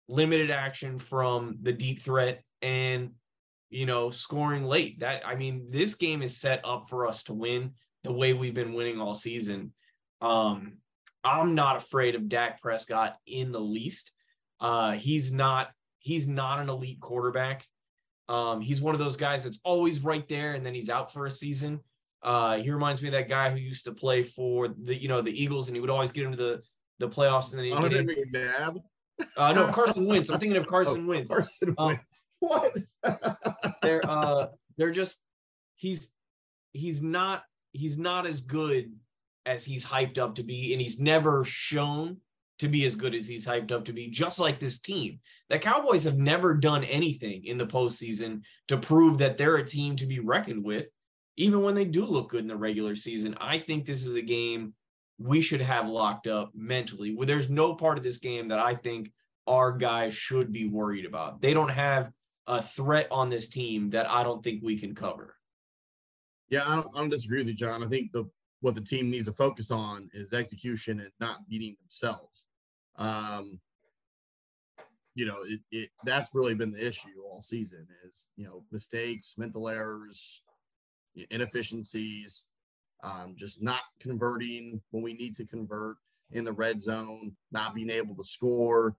limited 0.08 0.50
action 0.50 0.98
from 0.98 1.58
the 1.62 1.72
deep 1.72 2.02
threat, 2.02 2.42
and 2.60 3.12
you 3.70 3.86
know, 3.86 4.10
scoring 4.10 4.64
late. 4.64 5.00
That 5.00 5.26
I 5.26 5.34
mean, 5.34 5.66
this 5.68 5.94
game 5.94 6.22
is 6.22 6.36
set 6.36 6.60
up 6.64 6.88
for 6.88 7.06
us 7.06 7.22
to 7.24 7.34
win 7.34 7.72
the 8.04 8.12
way 8.12 8.32
we've 8.32 8.54
been 8.54 8.74
winning 8.74 9.00
all 9.00 9.14
season. 9.14 9.72
Um, 10.20 10.78
I'm 11.24 11.54
not 11.54 11.76
afraid 11.76 12.14
of 12.14 12.28
Dak 12.28 12.60
Prescott 12.60 13.16
in 13.26 13.52
the 13.52 13.60
least. 13.60 14.12
Uh, 14.60 14.92
he's 14.92 15.32
not 15.32 15.70
he's 15.98 16.28
not 16.28 16.60
an 16.60 16.68
elite 16.68 17.00
quarterback. 17.00 17.64
Um, 18.28 18.60
he's 18.60 18.80
one 18.80 18.94
of 18.94 19.00
those 19.00 19.16
guys 19.16 19.44
that's 19.44 19.60
always 19.64 20.00
right 20.00 20.26
there, 20.28 20.54
and 20.54 20.64
then 20.64 20.74
he's 20.74 20.90
out 20.90 21.12
for 21.12 21.26
a 21.26 21.30
season. 21.30 21.80
Uh, 22.22 22.58
he 22.58 22.70
reminds 22.70 23.02
me 23.02 23.08
of 23.08 23.12
that 23.12 23.28
guy 23.28 23.50
who 23.50 23.58
used 23.58 23.84
to 23.84 23.92
play 23.92 24.22
for 24.22 24.68
the 24.68 24.94
you 24.94 25.08
know 25.08 25.22
the 25.22 25.42
Eagles, 25.42 25.68
and 25.68 25.76
he 25.76 25.80
would 25.80 25.90
always 25.90 26.12
get 26.12 26.24
into 26.24 26.36
the 26.36 26.62
the 26.98 27.08
playoffs, 27.08 27.50
and 27.50 27.58
then 27.58 27.66
he'd 27.66 27.74
Donovan 27.74 28.10
in. 28.10 28.32
McNabb? 28.32 28.80
Uh, 29.36 29.52
no, 29.52 29.66
Carson 29.72 30.06
Wentz. 30.06 30.30
I'm 30.30 30.38
thinking 30.40 30.56
of 30.56 30.66
Carson 30.66 31.04
Oh, 31.04 31.08
Wentz. 31.08 31.28
Carson 31.32 31.74
Um, 31.78 31.86
Wentz. 31.86 32.02
What? 32.40 32.76
they're 33.82 34.04
uh 34.08 34.48
they're 34.76 34.90
just 34.90 35.20
he's 35.76 36.10
he's 36.72 37.02
not 37.02 37.44
he's 37.72 37.98
not 37.98 38.26
as 38.26 38.40
good 38.40 38.92
as 39.46 39.64
he's 39.64 39.84
hyped 39.86 40.18
up 40.18 40.34
to 40.36 40.42
be 40.42 40.72
and 40.72 40.80
he's 40.80 40.98
never 40.98 41.44
shown 41.44 42.16
to 42.58 42.68
be 42.68 42.84
as 42.84 42.94
good 42.96 43.14
as 43.14 43.26
he's 43.28 43.46
hyped 43.46 43.70
up 43.72 43.84
to 43.84 43.92
be 43.92 44.08
just 44.08 44.38
like 44.40 44.58
this 44.58 44.80
team 44.80 45.20
the 45.50 45.58
cowboys 45.58 46.04
have 46.04 46.18
never 46.18 46.54
done 46.54 46.82
anything 46.84 47.44
in 47.44 47.58
the 47.58 47.66
postseason 47.66 48.40
to 48.68 48.76
prove 48.76 49.18
that 49.18 49.36
they're 49.36 49.56
a 49.56 49.64
team 49.66 49.94
to 49.96 50.06
be 50.06 50.18
reckoned 50.20 50.64
with 50.64 50.86
even 51.36 51.62
when 51.62 51.74
they 51.74 51.84
do 51.84 52.04
look 52.04 52.30
good 52.30 52.42
in 52.42 52.48
the 52.48 52.56
regular 52.56 52.94
season 52.96 53.36
i 53.40 53.58
think 53.58 53.84
this 53.86 54.04
is 54.06 54.14
a 54.16 54.22
game 54.22 54.74
we 55.22 55.40
should 55.40 55.60
have 55.60 55.88
locked 55.88 56.26
up 56.26 56.50
mentally 56.54 57.14
where 57.14 57.26
there's 57.26 57.50
no 57.50 57.74
part 57.74 57.98
of 57.98 58.04
this 58.04 58.18
game 58.18 58.48
that 58.48 58.58
i 58.58 58.74
think 58.74 59.10
our 59.46 59.72
guys 59.72 60.14
should 60.14 60.52
be 60.52 60.66
worried 60.66 61.04
about 61.04 61.40
they 61.40 61.52
don't 61.54 61.70
have 61.70 62.12
a 62.46 62.62
threat 62.62 63.08
on 63.10 63.30
this 63.30 63.48
team 63.48 63.90
that 63.90 64.10
I 64.10 64.22
don't 64.22 64.42
think 64.42 64.62
we 64.62 64.78
can 64.78 64.94
cover. 64.94 65.36
Yeah, 66.48 66.64
I 66.66 66.76
don't, 66.76 66.86
I 66.94 67.00
don't 67.00 67.10
disagree 67.10 67.38
with 67.38 67.48
you, 67.48 67.54
John. 67.54 67.82
I 67.82 67.86
think 67.86 68.12
the 68.12 68.24
what 68.60 68.74
the 68.74 68.80
team 68.80 69.10
needs 69.10 69.26
to 69.26 69.32
focus 69.32 69.70
on 69.70 70.08
is 70.12 70.32
execution 70.32 71.00
and 71.00 71.10
not 71.18 71.48
beating 71.48 71.76
themselves. 71.82 72.44
Um, 72.96 73.58
you 75.14 75.26
know, 75.26 75.38
it, 75.44 75.60
it 75.70 75.90
that's 76.04 76.34
really 76.34 76.54
been 76.54 76.72
the 76.72 76.86
issue 76.86 77.08
all 77.24 77.42
season 77.42 77.86
is 78.06 78.28
you 78.36 78.44
know 78.44 78.64
mistakes, 78.70 79.34
mental 79.38 79.68
errors, 79.68 80.42
inefficiencies, 81.30 82.48
um, 83.02 83.34
just 83.36 83.62
not 83.62 83.80
converting 84.00 84.80
when 84.90 85.02
we 85.02 85.14
need 85.14 85.34
to 85.36 85.46
convert 85.46 85.96
in 86.32 86.44
the 86.44 86.52
red 86.52 86.80
zone, 86.80 87.32
not 87.50 87.74
being 87.74 87.90
able 87.90 88.14
to 88.14 88.24
score. 88.24 88.96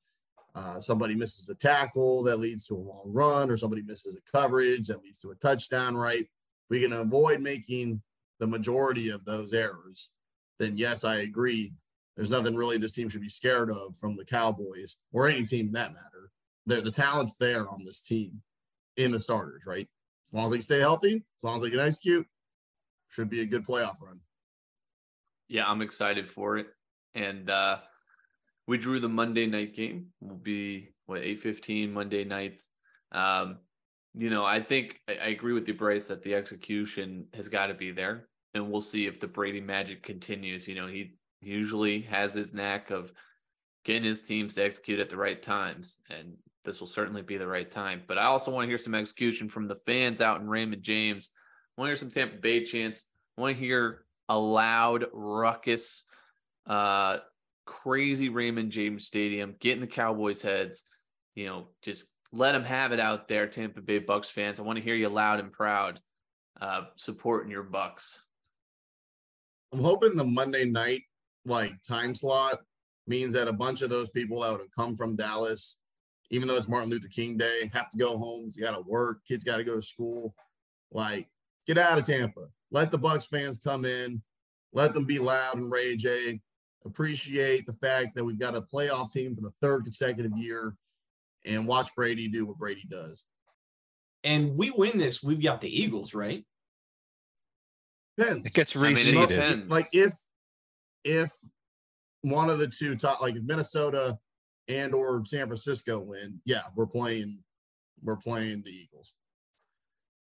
Uh, 0.55 0.79
somebody 0.79 1.15
misses 1.15 1.49
a 1.49 1.55
tackle 1.55 2.21
that 2.23 2.37
leads 2.37 2.67
to 2.67 2.75
a 2.75 2.77
long 2.77 3.05
run, 3.07 3.49
or 3.49 3.57
somebody 3.57 3.81
misses 3.81 4.15
a 4.15 4.31
coverage 4.31 4.87
that 4.87 5.01
leads 5.01 5.17
to 5.17 5.31
a 5.31 5.35
touchdown, 5.35 5.95
right? 5.95 6.27
We 6.69 6.79
can 6.79 6.93
avoid 6.93 7.41
making 7.41 8.01
the 8.39 8.47
majority 8.47 9.09
of 9.09 9.25
those 9.25 9.53
errors. 9.53 10.11
Then, 10.59 10.77
yes, 10.77 11.03
I 11.03 11.17
agree. 11.17 11.73
There's 12.15 12.29
nothing 12.29 12.55
really 12.55 12.77
this 12.77 12.91
team 12.91 13.09
should 13.09 13.21
be 13.21 13.29
scared 13.29 13.71
of 13.71 13.95
from 13.95 14.15
the 14.15 14.25
Cowboys 14.25 14.97
or 15.11 15.27
any 15.27 15.43
team 15.45 15.71
that 15.71 15.93
matter. 15.93 16.29
They're, 16.67 16.81
the 16.81 16.91
talent's 16.91 17.37
there 17.37 17.67
on 17.67 17.83
this 17.83 18.01
team 18.01 18.41
in 18.97 19.11
the 19.11 19.19
starters, 19.19 19.65
right? 19.65 19.87
As 20.27 20.33
long 20.33 20.45
as 20.45 20.51
they 20.51 20.61
stay 20.61 20.79
healthy, 20.79 21.15
as 21.15 21.43
long 21.43 21.55
as 21.55 21.63
they 21.63 21.71
can 21.71 21.79
execute, 21.79 22.27
should 23.13 23.29
be 23.29 23.41
a 23.41 23.45
good 23.45 23.65
playoff 23.65 24.01
run. 24.01 24.19
Yeah, 25.47 25.69
I'm 25.69 25.81
excited 25.81 26.27
for 26.27 26.57
it. 26.57 26.67
And 27.15 27.49
uh 27.49 27.77
we 28.67 28.77
drew 28.77 28.99
the 28.99 29.09
Monday 29.09 29.45
night 29.45 29.75
game. 29.75 30.07
Will 30.21 30.35
be 30.35 30.89
what 31.05 31.21
8:15 31.21 31.91
Monday 31.91 32.23
night. 32.23 32.61
Um, 33.11 33.59
you 34.13 34.29
know, 34.29 34.45
I 34.45 34.61
think 34.61 34.99
I, 35.07 35.13
I 35.13 35.27
agree 35.27 35.53
with 35.53 35.67
you, 35.67 35.73
Bryce, 35.73 36.07
that 36.07 36.23
the 36.23 36.35
execution 36.35 37.27
has 37.33 37.49
got 37.49 37.67
to 37.67 37.73
be 37.73 37.91
there, 37.91 38.29
and 38.53 38.71
we'll 38.71 38.81
see 38.81 39.05
if 39.05 39.19
the 39.19 39.27
Brady 39.27 39.61
magic 39.61 40.03
continues. 40.03 40.67
You 40.67 40.75
know, 40.75 40.87
he 40.87 41.15
usually 41.41 42.01
has 42.01 42.33
his 42.33 42.53
knack 42.53 42.89
of 42.89 43.11
getting 43.85 44.03
his 44.03 44.21
teams 44.21 44.53
to 44.53 44.63
execute 44.63 44.99
at 44.99 45.09
the 45.09 45.17
right 45.17 45.41
times, 45.41 45.97
and 46.09 46.35
this 46.63 46.79
will 46.79 46.87
certainly 46.87 47.21
be 47.21 47.37
the 47.37 47.47
right 47.47 47.69
time. 47.69 48.01
But 48.07 48.17
I 48.17 48.23
also 48.23 48.49
want 48.49 48.63
to 48.63 48.69
hear 48.69 48.77
some 48.77 48.95
execution 48.95 49.49
from 49.49 49.67
the 49.67 49.75
fans 49.75 50.21
out 50.21 50.39
in 50.39 50.47
Raymond 50.47 50.83
James. 50.83 51.31
I 51.77 51.81
want 51.81 51.87
to 51.87 51.91
hear 51.91 51.95
some 51.97 52.11
Tampa 52.11 52.37
Bay 52.37 52.63
chants. 52.63 53.03
I 53.37 53.41
want 53.41 53.55
to 53.55 53.63
hear 53.63 54.05
a 54.29 54.37
loud 54.37 55.05
ruckus 55.11 56.05
uh 56.65 57.17
crazy 57.65 58.29
Raymond 58.29 58.71
James 58.71 59.05
Stadium, 59.05 59.55
getting 59.59 59.81
the 59.81 59.87
Cowboys' 59.87 60.41
heads. 60.41 60.85
You 61.35 61.47
know, 61.47 61.67
just 61.81 62.05
let 62.31 62.53
them 62.53 62.63
have 62.63 62.91
it 62.91 62.99
out 62.99 63.27
there, 63.27 63.47
Tampa 63.47 63.81
Bay 63.81 63.99
Bucs 63.99 64.27
fans. 64.27 64.59
I 64.59 64.63
want 64.63 64.77
to 64.77 64.83
hear 64.83 64.95
you 64.95 65.09
loud 65.09 65.39
and 65.39 65.51
proud, 65.51 65.99
uh, 66.61 66.83
supporting 66.95 67.51
your 67.51 67.63
Bucs. 67.63 68.19
I'm 69.71 69.79
hoping 69.81 70.15
the 70.15 70.23
Monday 70.23 70.65
night 70.65 71.01
like 71.45 71.81
time 71.81 72.13
slot 72.13 72.59
means 73.07 73.33
that 73.33 73.47
a 73.47 73.53
bunch 73.53 73.81
of 73.81 73.89
those 73.89 74.09
people 74.09 74.41
that 74.41 74.51
would 74.51 74.61
have 74.61 74.75
come 74.75 74.95
from 74.95 75.15
Dallas, 75.15 75.77
even 76.29 76.47
though 76.47 76.55
it's 76.55 76.67
Martin 76.67 76.89
Luther 76.89 77.07
King 77.07 77.37
Day, 77.37 77.69
have 77.73 77.89
to 77.89 77.97
go 77.97 78.17
home. 78.17 78.51
You 78.53 78.63
got 78.63 78.75
to 78.75 78.83
work. 78.85 79.19
Kids 79.27 79.43
got 79.43 79.57
to 79.57 79.63
go 79.63 79.75
to 79.75 79.81
school. 79.81 80.35
Like, 80.91 81.27
get 81.65 81.77
out 81.77 81.97
of 81.97 82.05
Tampa. 82.05 82.47
Let 82.71 82.91
the 82.91 82.99
Bucs 82.99 83.27
fans 83.27 83.59
come 83.63 83.85
in. 83.85 84.21
Let 84.73 84.93
them 84.93 85.05
be 85.05 85.19
loud 85.19 85.57
and 85.57 85.71
rage. 85.71 86.05
A 86.05 86.39
appreciate 86.85 87.65
the 87.65 87.73
fact 87.73 88.15
that 88.15 88.23
we've 88.23 88.39
got 88.39 88.55
a 88.55 88.61
playoff 88.61 89.11
team 89.11 89.35
for 89.35 89.41
the 89.41 89.53
third 89.61 89.83
consecutive 89.83 90.37
year 90.37 90.75
and 91.45 91.67
watch 91.67 91.89
Brady 91.95 92.27
do 92.27 92.45
what 92.45 92.57
Brady 92.57 92.85
does. 92.89 93.23
And 94.23 94.55
we 94.55 94.71
win 94.71 94.97
this, 94.97 95.21
we've 95.21 95.41
got 95.41 95.61
the 95.61 95.81
Eagles, 95.81 96.13
right? 96.13 96.45
Depends. 98.17 98.45
It 98.45 98.53
gets 98.53 98.75
I 98.75 98.93
mean, 98.93 98.97
it 99.31 99.69
Like 99.69 99.87
if 99.91 100.13
if 101.03 101.31
one 102.21 102.49
of 102.49 102.59
the 102.59 102.67
two 102.67 102.95
top 102.95 103.21
like 103.21 103.35
if 103.35 103.43
Minnesota 103.43 104.17
and 104.67 104.93
or 104.93 105.23
San 105.25 105.47
Francisco 105.47 105.99
win, 105.99 106.39
yeah, 106.45 106.61
we're 106.75 106.85
playing 106.85 107.39
we're 108.01 108.15
playing 108.17 108.61
the 108.63 108.71
Eagles. 108.71 109.13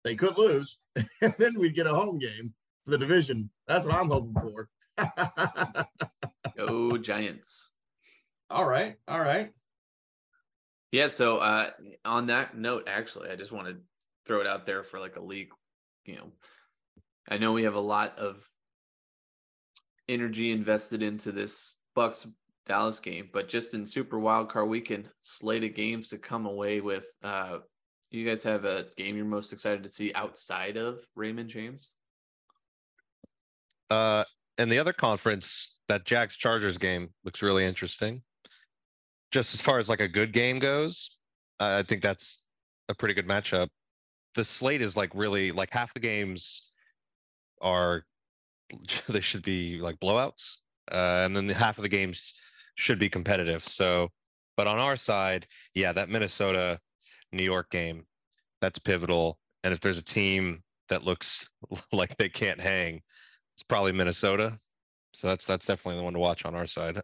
They 0.04 0.16
could 0.16 0.38
lose, 0.38 0.80
and 1.22 1.36
then 1.38 1.60
we'd 1.60 1.76
get 1.76 1.88
a 1.88 1.94
home 1.94 2.20
game 2.20 2.54
for 2.86 2.92
the 2.92 2.98
division. 2.98 3.50
That's 3.68 3.86
what 3.86 3.96
I'm 3.96 4.10
hoping 4.10 4.34
for. 4.34 4.70
Go 6.56 6.98
Giants. 6.98 7.74
All 8.50 8.66
right. 8.66 8.96
All 9.08 9.20
right. 9.20 9.52
Yeah. 10.92 11.08
So 11.08 11.38
uh, 11.38 11.70
on 12.06 12.28
that 12.28 12.58
note, 12.58 12.88
actually, 12.88 13.30
I 13.30 13.36
just 13.36 13.52
want 13.52 13.68
to 13.68 13.78
throw 14.26 14.42
it 14.42 14.48
out 14.48 14.66
there 14.66 14.84
for 14.84 15.00
like 15.00 15.18
a 15.18 15.24
leak. 15.24 15.52
You 16.06 16.16
know, 16.16 16.32
I 17.28 17.38
know 17.38 17.52
we 17.52 17.64
have 17.64 17.76
a 17.76 17.80
lot 17.80 18.18
of 18.18 18.44
energy 20.08 20.52
invested 20.52 21.04
into 21.04 21.32
this 21.32 21.78
Bucs 21.96 22.28
Dallas 22.66 23.00
game, 23.00 23.30
but 23.32 23.48
just 23.48 23.74
in 23.74 23.86
Super 23.86 24.18
Wild 24.20 24.50
Card 24.50 24.70
Weekend, 24.70 25.10
slate 25.20 25.64
of 25.64 25.76
games 25.76 26.10
to 26.10 26.18
come 26.18 26.46
away 26.46 26.82
with. 26.82 27.06
Uh, 27.24 27.60
you 28.12 28.26
guys 28.26 28.44
have 28.44 28.66
a 28.66 28.86
game 28.98 29.16
you're 29.16 29.26
most 29.26 29.54
excited 29.54 29.84
to 29.84 29.90
see 29.90 30.12
outside 30.14 30.78
of 30.78 31.00
Raymond 31.16 31.50
James? 31.50 31.92
Uh, 33.90 34.24
and 34.58 34.72
the 34.72 34.80
other 34.80 34.94
conference, 34.94 35.80
that 35.88 36.06
Jags 36.06 36.36
Chargers 36.36 36.78
game 36.78 37.10
looks 37.24 37.42
really 37.42 37.66
interesting. 37.66 38.22
Just 39.32 39.54
as 39.54 39.62
far 39.62 39.80
as 39.80 39.90
like 39.90 40.02
a 40.02 40.08
good 40.08 40.32
game 40.34 40.60
goes, 40.60 41.18
uh, 41.60 41.78
I 41.80 41.84
think 41.84 42.02
that's 42.02 42.44
a 42.90 42.96
pretty 42.96 43.14
good 43.14 43.28
matchup. 43.28 43.68
The 44.36 44.46
slate 44.46 44.82
is 44.82 44.96
like 44.96 45.12
really 45.14 45.52
like 45.52 45.74
half 45.74 45.94
the 45.94 46.00
games 46.00 46.72
are 47.62 48.04
they 49.10 49.22
should 49.22 49.44
be 49.44 49.80
like 49.80 50.00
blowouts, 50.00 50.58
uh, 50.92 51.24
and 51.26 51.36
then 51.36 51.48
the 51.48 51.54
half 51.54 51.78
of 51.78 51.84
the 51.84 51.90
games 51.90 52.34
should 52.76 53.00
be 53.00 53.10
competitive. 53.10 53.64
So, 53.64 54.10
but 54.56 54.68
on 54.68 54.78
our 54.78 54.96
side, 54.96 55.48
yeah, 55.74 55.92
that 55.94 56.10
Minnesota 56.10 56.80
New 57.32 57.44
York 57.44 57.70
game, 57.70 58.06
that's 58.62 58.80
pivotal. 58.80 59.38
And 59.64 59.74
if 59.74 59.80
there's 59.80 59.98
a 59.98 60.04
team 60.04 60.64
that 60.90 61.06
looks 61.06 61.50
like 61.92 62.18
they 62.18 62.30
can't 62.30 62.60
hang, 62.60 63.02
it's 63.56 63.64
probably 63.64 63.92
Minnesota. 63.92 64.58
So 65.14 65.28
that's 65.28 65.46
that's 65.46 65.66
definitely 65.66 65.98
the 65.98 66.04
one 66.04 66.14
to 66.14 66.20
watch 66.20 66.46
on 66.46 66.56
our 66.56 66.68
side. 66.68 67.02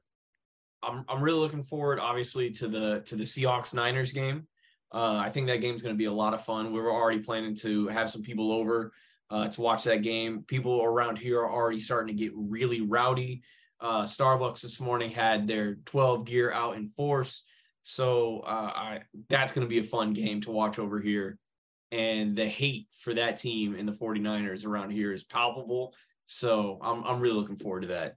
I'm 0.84 1.04
I'm 1.10 1.22
really 1.22 1.40
looking 1.40 1.64
forward, 1.64 2.00
obviously, 2.00 2.52
to 2.52 2.68
the 2.68 3.02
to 3.02 3.16
the 3.16 3.24
Seahawks 3.24 3.74
Niners 3.74 4.12
game. 4.12 4.48
Uh, 4.92 5.18
I 5.18 5.30
think 5.30 5.48
that 5.48 5.62
game's 5.62 5.82
going 5.82 5.96
to 5.96 5.98
be 5.98 6.06
a 6.06 6.14
lot 6.14 6.34
of 6.34 6.46
fun. 6.46 6.72
We 6.72 6.80
were 6.80 6.92
already 6.92 7.20
planning 7.20 7.56
to 7.58 7.88
have 7.88 8.10
some 8.10 8.22
people 8.22 8.52
over 8.52 8.94
uh, 9.30 9.48
to 9.50 9.62
watch 9.62 9.84
that 9.84 10.04
game. 10.04 10.44
People 10.48 10.82
around 10.84 11.18
here 11.18 11.42
are 11.42 11.52
already 11.52 11.80
starting 11.80 12.16
to 12.16 12.24
get 12.24 12.32
really 12.36 12.82
rowdy. 12.82 13.42
Uh, 13.82 14.04
Starbucks 14.04 14.62
this 14.62 14.80
morning 14.80 15.12
had 15.12 15.48
their 15.48 15.76
12 15.86 16.26
gear 16.26 16.52
out 16.52 16.78
in 16.78 16.90
force, 16.90 17.44
so 17.88 18.40
uh, 18.40 18.72
I 18.76 19.02
that's 19.30 19.54
going 19.54 19.64
to 19.64 19.70
be 19.70 19.78
a 19.78 19.84
fun 19.84 20.12
game 20.14 20.42
to 20.42 20.52
watch 20.52 20.80
over 20.80 21.00
here. 21.00 21.38
And 21.92 22.36
the 22.36 22.48
hate 22.48 22.88
for 23.00 23.14
that 23.14 23.38
team 23.38 23.76
and 23.76 23.88
the 23.88 23.92
49ers 23.92 24.66
around 24.66 24.90
here 24.90 25.14
is 25.14 25.24
palpable. 25.24 25.94
So 26.26 26.80
I'm 26.82 27.04
I'm 27.04 27.20
really 27.20 27.36
looking 27.36 27.60
forward 27.60 27.84
to 27.84 27.90
that. 27.90 28.16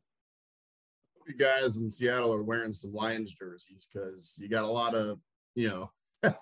you 1.26 1.34
guys 1.34 1.76
in 1.76 1.90
Seattle 1.90 2.32
are 2.32 2.42
wearing 2.42 2.72
some 2.72 2.94
Lions 2.94 3.34
jerseys 3.34 3.86
because 3.92 4.38
you 4.40 4.48
got 4.48 4.64
a 4.64 4.70
lot 4.70 4.94
of, 4.94 5.18
you 5.54 5.68
know, 5.68 5.90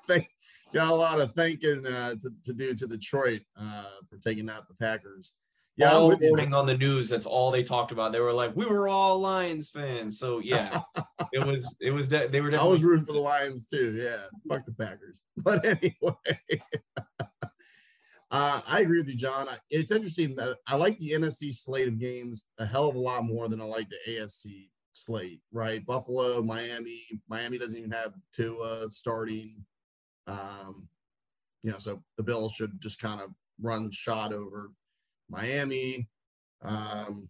got 0.72 0.88
a 0.88 0.94
lot 0.94 1.20
of 1.20 1.34
thinking 1.34 1.84
uh, 1.84 2.14
to, 2.14 2.30
to 2.44 2.54
do 2.54 2.74
to 2.76 2.86
Detroit 2.86 3.42
uh, 3.60 3.86
for 4.08 4.18
taking 4.18 4.48
out 4.48 4.68
the 4.68 4.74
Packers. 4.74 5.32
Yeah, 5.78 5.92
all 5.92 6.16
morning 6.18 6.54
on 6.54 6.64
the 6.66 6.76
news. 6.76 7.08
That's 7.10 7.26
all 7.26 7.50
they 7.50 7.62
talked 7.62 7.92
about. 7.92 8.12
They 8.12 8.20
were 8.20 8.32
like, 8.32 8.56
we 8.56 8.64
were 8.64 8.88
all 8.88 9.18
Lions 9.18 9.68
fans. 9.68 10.18
So 10.18 10.38
yeah, 10.38 10.80
it 11.32 11.44
was 11.44 11.74
it 11.80 11.90
was 11.90 12.08
de- 12.08 12.28
they 12.28 12.40
were 12.40 12.50
Definitely- 12.50 12.68
I 12.68 12.72
was 12.72 12.82
rooting 12.84 13.04
for 13.04 13.12
the 13.12 13.20
Lions 13.20 13.66
too. 13.66 13.92
Yeah, 13.94 14.22
fuck 14.48 14.64
the 14.64 14.72
Packers. 14.72 15.22
But 15.36 15.64
anyway, 15.66 16.60
uh, 18.30 18.60
I 18.66 18.80
agree 18.80 18.98
with 18.98 19.08
you, 19.08 19.16
John. 19.16 19.48
It's 19.70 19.90
interesting 19.90 20.34
that 20.36 20.56
I 20.66 20.76
like 20.76 20.96
the 20.98 21.10
NFC 21.10 21.52
slate 21.52 21.88
of 21.88 21.98
games 21.98 22.44
a 22.58 22.64
hell 22.64 22.88
of 22.88 22.94
a 22.94 22.98
lot 22.98 23.24
more 23.24 23.48
than 23.48 23.60
I 23.60 23.64
like 23.64 23.88
the 23.90 24.12
AFC 24.12 24.70
slate. 24.94 25.40
Right, 25.52 25.84
Buffalo, 25.84 26.42
Miami. 26.42 27.02
Miami 27.28 27.58
doesn't 27.58 27.78
even 27.78 27.90
have 27.90 28.14
Tua 28.32 28.90
starting. 28.90 29.64
Um, 30.26 30.88
you 31.62 31.70
know, 31.70 31.78
so 31.78 32.02
the 32.16 32.22
Bills 32.22 32.52
should 32.52 32.80
just 32.80 32.98
kind 32.98 33.20
of 33.20 33.30
run 33.60 33.90
shot 33.90 34.32
over 34.32 34.70
Miami. 35.28 36.08
Um, 36.62 37.28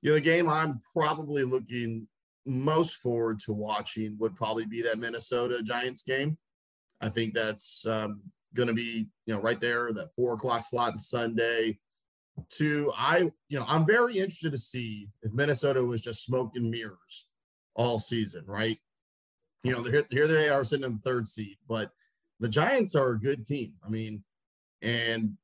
you 0.00 0.10
know, 0.10 0.14
the 0.14 0.20
game 0.20 0.48
I'm 0.48 0.80
probably 0.92 1.44
looking 1.44 2.08
most 2.46 2.96
forward 2.96 3.40
to 3.40 3.52
watching 3.52 4.16
would 4.18 4.34
probably 4.34 4.66
be 4.66 4.82
that 4.82 4.98
Minnesota 4.98 5.62
Giants 5.62 6.02
game. 6.02 6.36
I 7.00 7.08
think 7.08 7.34
that's 7.34 7.86
um, 7.86 8.20
going 8.54 8.68
to 8.68 8.74
be, 8.74 9.08
you 9.26 9.34
know, 9.34 9.40
right 9.40 9.60
there, 9.60 9.92
that 9.92 10.14
four 10.14 10.34
o'clock 10.34 10.64
slot 10.64 10.92
on 10.92 10.98
Sunday. 10.98 11.78
To 12.52 12.90
I, 12.96 13.30
you 13.48 13.58
know, 13.58 13.66
I'm 13.68 13.86
very 13.86 14.14
interested 14.14 14.52
to 14.52 14.58
see 14.58 15.08
if 15.22 15.32
Minnesota 15.32 15.84
was 15.84 16.00
just 16.00 16.24
smoke 16.24 16.52
and 16.54 16.70
mirrors 16.70 17.26
all 17.74 17.98
season, 17.98 18.44
right? 18.46 18.78
You 19.64 19.72
know, 19.72 19.82
here, 19.82 20.06
here 20.10 20.26
they 20.26 20.48
are 20.48 20.64
sitting 20.64 20.86
in 20.86 20.92
the 20.92 21.02
third 21.02 21.28
seat, 21.28 21.58
but 21.68 21.90
the 22.40 22.48
Giants 22.48 22.94
are 22.94 23.10
a 23.10 23.20
good 23.20 23.46
team. 23.46 23.74
I 23.86 23.90
mean, 23.90 24.24
and 24.80 25.36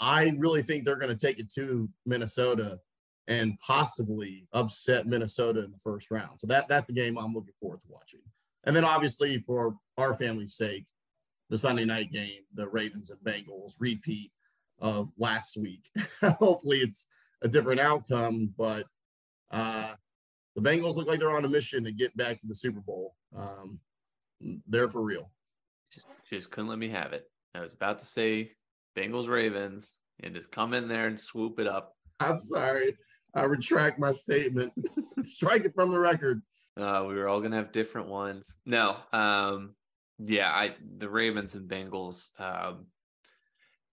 I 0.00 0.34
really 0.38 0.62
think 0.62 0.84
they're 0.84 0.96
going 0.96 1.16
to 1.16 1.26
take 1.26 1.38
it 1.38 1.50
to 1.54 1.88
Minnesota 2.04 2.78
and 3.28 3.58
possibly 3.58 4.46
upset 4.52 5.06
Minnesota 5.06 5.64
in 5.64 5.70
the 5.70 5.78
first 5.78 6.10
round. 6.10 6.40
So 6.40 6.46
that 6.48 6.68
that's 6.68 6.86
the 6.86 6.92
game 6.92 7.18
I'm 7.18 7.34
looking 7.34 7.54
forward 7.60 7.80
to 7.82 7.88
watching. 7.88 8.20
And 8.64 8.74
then 8.74 8.84
obviously 8.84 9.38
for 9.46 9.74
our 9.96 10.14
family's 10.14 10.56
sake, 10.56 10.86
the 11.48 11.58
Sunday 11.58 11.84
night 11.84 12.12
game, 12.12 12.42
the 12.54 12.68
Ravens 12.68 13.10
and 13.10 13.20
Bengals 13.20 13.74
repeat 13.78 14.32
of 14.80 15.10
last 15.18 15.56
week. 15.56 15.88
Hopefully 16.22 16.78
it's 16.78 17.08
a 17.42 17.48
different 17.48 17.80
outcome, 17.80 18.52
but 18.56 18.86
uh, 19.50 19.92
the 20.54 20.62
Bengals 20.62 20.96
look 20.96 21.06
like 21.06 21.20
they're 21.20 21.30
on 21.30 21.44
a 21.44 21.48
mission 21.48 21.84
to 21.84 21.92
get 21.92 22.16
back 22.16 22.38
to 22.38 22.46
the 22.46 22.54
Super 22.54 22.80
Bowl. 22.80 23.14
Um, 23.36 23.78
they're 24.66 24.88
for 24.88 25.02
real. 25.02 25.30
Just, 25.92 26.08
just 26.28 26.50
couldn't 26.50 26.68
let 26.68 26.78
me 26.78 26.88
have 26.88 27.12
it. 27.12 27.30
I 27.54 27.60
was 27.60 27.72
about 27.72 28.00
to 28.00 28.06
say 28.06 28.52
Bengals 28.96 29.28
Ravens 29.28 29.96
and 30.22 30.34
just 30.34 30.50
come 30.50 30.74
in 30.74 30.88
there 30.88 31.06
and 31.06 31.18
swoop 31.18 31.58
it 31.58 31.66
up. 31.66 31.92
I'm 32.20 32.38
sorry. 32.38 32.96
I 33.34 33.44
retract 33.44 33.98
my 33.98 34.12
statement. 34.12 34.72
Strike 35.22 35.64
it 35.66 35.74
from 35.74 35.90
the 35.90 35.98
record. 35.98 36.42
Uh, 36.76 37.04
we 37.06 37.14
were 37.14 37.28
all 37.28 37.40
gonna 37.40 37.56
have 37.56 37.72
different 37.72 38.08
ones. 38.08 38.56
No, 38.64 38.96
um, 39.12 39.74
yeah, 40.18 40.50
I 40.50 40.74
the 40.98 41.08
Ravens 41.08 41.54
and 41.54 41.68
Bengals. 41.68 42.28
Um, 42.38 42.86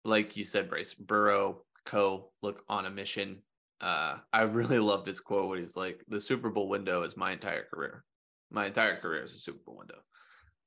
like 0.04 0.36
you 0.36 0.44
said, 0.44 0.70
Bryce 0.70 0.94
Burrow, 0.94 1.62
Co. 1.84 2.30
look 2.42 2.64
on 2.68 2.86
a 2.86 2.90
mission. 2.90 3.42
Uh, 3.80 4.16
I 4.32 4.42
really 4.42 4.78
love 4.80 5.04
this 5.04 5.20
quote 5.20 5.48
when 5.48 5.58
he 5.58 5.64
was 5.64 5.76
like, 5.76 6.04
"The 6.08 6.20
Super 6.20 6.50
Bowl 6.50 6.68
window 6.68 7.02
is 7.02 7.16
my 7.16 7.32
entire 7.32 7.64
career. 7.72 8.04
My 8.50 8.66
entire 8.66 8.96
career 8.96 9.24
is 9.24 9.34
a 9.34 9.38
Super 9.38 9.60
Bowl 9.66 9.78
window." 9.78 9.98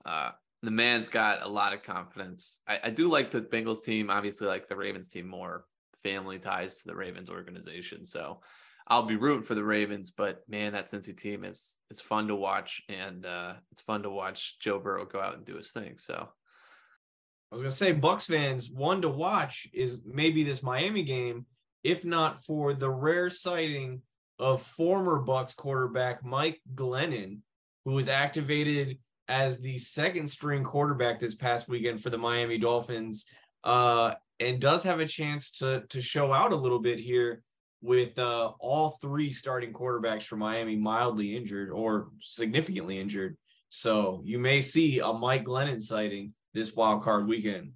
Uh, 0.06 0.32
the 0.64 0.72
man's 0.72 1.10
got 1.10 1.42
a 1.42 1.48
lot 1.48 1.74
of 1.74 1.84
confidence. 1.84 2.60
I, 2.68 2.80
I 2.86 2.90
do 2.90 3.10
like 3.10 3.32
the 3.32 3.42
Bengals 3.42 3.84
team, 3.84 4.10
obviously, 4.10 4.48
like 4.48 4.68
the 4.68 4.76
Ravens 4.76 5.10
team 5.10 5.28
more 5.28 5.66
family 6.04 6.40
ties 6.40 6.82
to 6.82 6.88
the 6.88 6.96
Ravens 6.96 7.30
organization. 7.30 8.06
So 8.06 8.42
I'll 8.88 9.04
be 9.04 9.16
rooting 9.16 9.44
for 9.44 9.56
the 9.56 9.64
Ravens, 9.64 10.12
but 10.12 10.42
man, 10.48 10.74
that 10.74 10.90
Cincy 10.90 11.16
team 11.18 11.44
is 11.44 11.78
it's 11.90 12.02
fun 12.02 12.28
to 12.28 12.36
watch, 12.36 12.82
and 12.90 13.26
uh, 13.26 13.54
it's 13.72 13.82
fun 13.82 14.04
to 14.04 14.10
watch 14.10 14.60
Joe 14.60 14.80
Burrow 14.80 15.06
go 15.06 15.20
out 15.20 15.36
and 15.36 15.46
do 15.46 15.56
his 15.56 15.72
thing. 15.72 15.96
So 15.98 16.16
I 16.16 17.56
was 17.56 17.62
gonna 17.62 17.72
say, 17.72 17.94
Bucs 17.94 18.28
fans, 18.28 18.70
one 18.70 19.02
to 19.02 19.10
watch 19.10 19.68
is 19.74 20.02
maybe 20.06 20.44
this 20.44 20.64
Miami 20.64 21.04
game, 21.04 21.46
if 21.84 22.06
not 22.06 22.44
for 22.44 22.74
the 22.74 22.90
rare 22.90 23.30
sighting 23.30 24.02
of 24.40 24.62
former 24.62 25.24
Bucs 25.24 25.56
quarterback 25.56 26.24
Mike 26.24 26.60
Glennon, 26.76 27.40
who 27.86 27.92
was 27.92 28.10
activated 28.10 28.98
as 29.32 29.62
the 29.62 29.78
second 29.78 30.30
string 30.30 30.62
quarterback 30.62 31.18
this 31.18 31.36
past 31.36 31.70
weekend 31.70 32.04
for 32.04 32.10
the 32.10 32.18
Miami 32.18 32.58
Dolphins, 32.58 33.26
uh, 33.64 34.14
and 34.42 34.60
does 34.60 34.84
have 34.84 35.00
a 35.00 35.08
chance 35.08 35.52
to 35.52 35.84
to 35.88 36.02
show 36.02 36.34
out 36.34 36.52
a 36.52 36.56
little 36.56 36.80
bit 36.80 37.00
here 37.00 37.42
with 37.82 38.20
uh, 38.20 38.52
all 38.60 38.98
three 39.02 39.32
starting 39.32 39.72
quarterbacks 39.72 40.24
for 40.24 40.36
Miami 40.36 40.76
mildly 40.76 41.36
injured 41.36 41.70
or 41.72 42.10
significantly 42.22 43.00
injured. 43.00 43.38
So 43.70 44.22
you 44.26 44.38
may 44.38 44.60
see 44.60 45.00
a 45.00 45.14
Mike 45.14 45.46
Glennon 45.46 45.82
sighting 45.82 46.34
this 46.54 46.76
wild 46.76 47.02
card 47.02 47.26
weekend. 47.26 47.72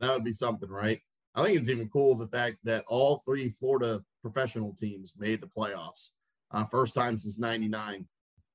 That 0.00 0.12
would 0.12 0.22
be 0.22 0.32
something, 0.32 0.68
right? 0.68 1.00
I 1.34 1.44
think 1.44 1.58
it's 1.58 1.70
even 1.70 1.88
cool 1.88 2.14
the 2.14 2.28
fact 2.28 2.58
that 2.64 2.84
all 2.88 3.22
three 3.24 3.48
Florida 3.48 4.02
professional 4.20 4.74
teams 4.74 5.14
made 5.18 5.40
the 5.40 5.46
playoffs. 5.46 6.10
Uh, 6.50 6.64
first 6.64 6.94
time 6.94 7.16
since 7.16 7.38
99. 7.38 8.06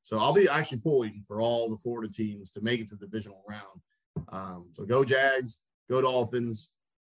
So 0.03 0.19
I'll 0.19 0.33
be 0.33 0.49
actually 0.49 0.79
pulling 0.79 1.23
for 1.25 1.41
all 1.41 1.69
the 1.69 1.77
Florida 1.77 2.11
teams 2.11 2.51
to 2.51 2.61
make 2.61 2.81
it 2.81 2.89
to 2.89 2.95
the 2.95 3.05
divisional 3.07 3.41
round. 3.47 3.81
Um, 4.29 4.67
so 4.73 4.83
go 4.85 5.03
Jags, 5.03 5.59
go 5.89 6.01
Dolphins, 6.01 6.71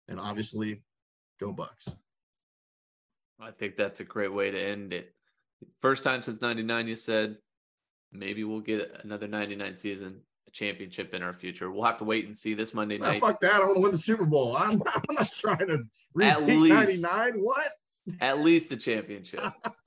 and 0.07 0.19
obviously 0.19 0.83
go 1.39 1.53
Bucs. 1.53 1.95
I 3.39 3.51
think 3.51 3.75
that's 3.75 3.99
a 3.99 4.05
great 4.05 4.33
way 4.33 4.51
to 4.51 4.59
end 4.59 4.93
it. 4.93 5.13
First 5.79 6.01
time 6.01 6.21
since 6.21 6.41
99, 6.41 6.87
you 6.87 6.95
said 6.95 7.37
maybe 8.11 8.45
we'll 8.45 8.61
get 8.61 9.01
another 9.03 9.27
99 9.27 9.75
season, 9.75 10.21
a 10.47 10.51
championship 10.51 11.13
in 11.13 11.21
our 11.21 11.33
future. 11.33 11.69
We'll 11.69 11.83
have 11.83 11.97
to 11.99 12.05
wait 12.05 12.25
and 12.25 12.35
see 12.35 12.53
this 12.53 12.73
Monday 12.73 12.97
night. 12.97 13.19
fuck 13.19 13.41
that. 13.41 13.55
I 13.55 13.59
want 13.59 13.75
to 13.75 13.81
win 13.81 13.91
the 13.91 13.97
Super 13.97 14.25
Bowl. 14.25 14.55
I'm, 14.59 14.81
I'm 14.87 15.03
not 15.09 15.29
trying 15.29 15.67
to 15.67 15.83
repeat 16.13 16.69
99. 16.69 17.33
What? 17.41 17.73
At 18.21 18.39
least 18.39 18.71
a 18.71 18.77
championship 18.77 19.43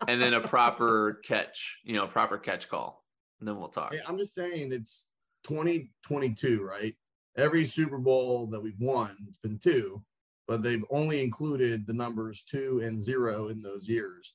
and 0.07 0.21
then 0.21 0.35
a 0.35 0.41
proper 0.41 1.21
catch, 1.25 1.79
you 1.85 1.95
know, 1.95 2.07
proper 2.07 2.39
catch 2.39 2.69
call. 2.69 3.05
And 3.39 3.49
then 3.49 3.59
we'll 3.59 3.69
talk. 3.69 3.95
Hey, 3.95 4.01
I'm 4.07 4.19
just 4.19 4.35
saying 4.35 4.73
it's 4.73 5.09
2022, 5.45 6.63
right? 6.63 6.95
Every 7.37 7.65
Super 7.65 7.99
Bowl 7.99 8.49
that 8.49 8.61
we've 8.61 8.79
won, 8.79 9.17
it's 9.27 9.39
been 9.39 9.59
two 9.59 10.03
but 10.51 10.65
they've 10.65 10.85
only 10.91 11.23
included 11.23 11.87
the 11.87 11.93
numbers 11.93 12.43
two 12.43 12.81
and 12.83 13.01
zero 13.01 13.51
in 13.51 13.63
those 13.63 13.89
years. 13.89 14.35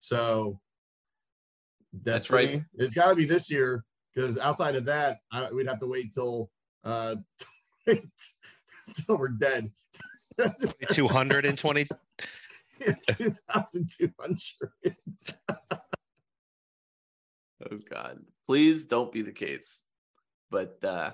So 0.00 0.60
that's 2.04 2.30
right. 2.30 2.62
It's 2.74 2.94
got 2.94 3.08
to 3.08 3.16
be 3.16 3.24
this 3.24 3.50
year 3.50 3.84
because 4.14 4.38
outside 4.38 4.76
of 4.76 4.84
that, 4.84 5.18
I, 5.32 5.50
we'd 5.50 5.66
have 5.66 5.80
to 5.80 5.88
wait 5.88 6.14
till 6.14 6.52
uh, 6.84 7.16
till 7.88 7.98
we're 9.08 9.26
dead. 9.26 9.72
220. 10.90 11.88
2200. 12.80 14.36
oh 15.50 15.56
God. 17.90 18.18
Please 18.44 18.86
don't 18.86 19.12
be 19.12 19.22
the 19.22 19.32
case. 19.32 19.84
But 20.50 20.84
uh 20.84 21.12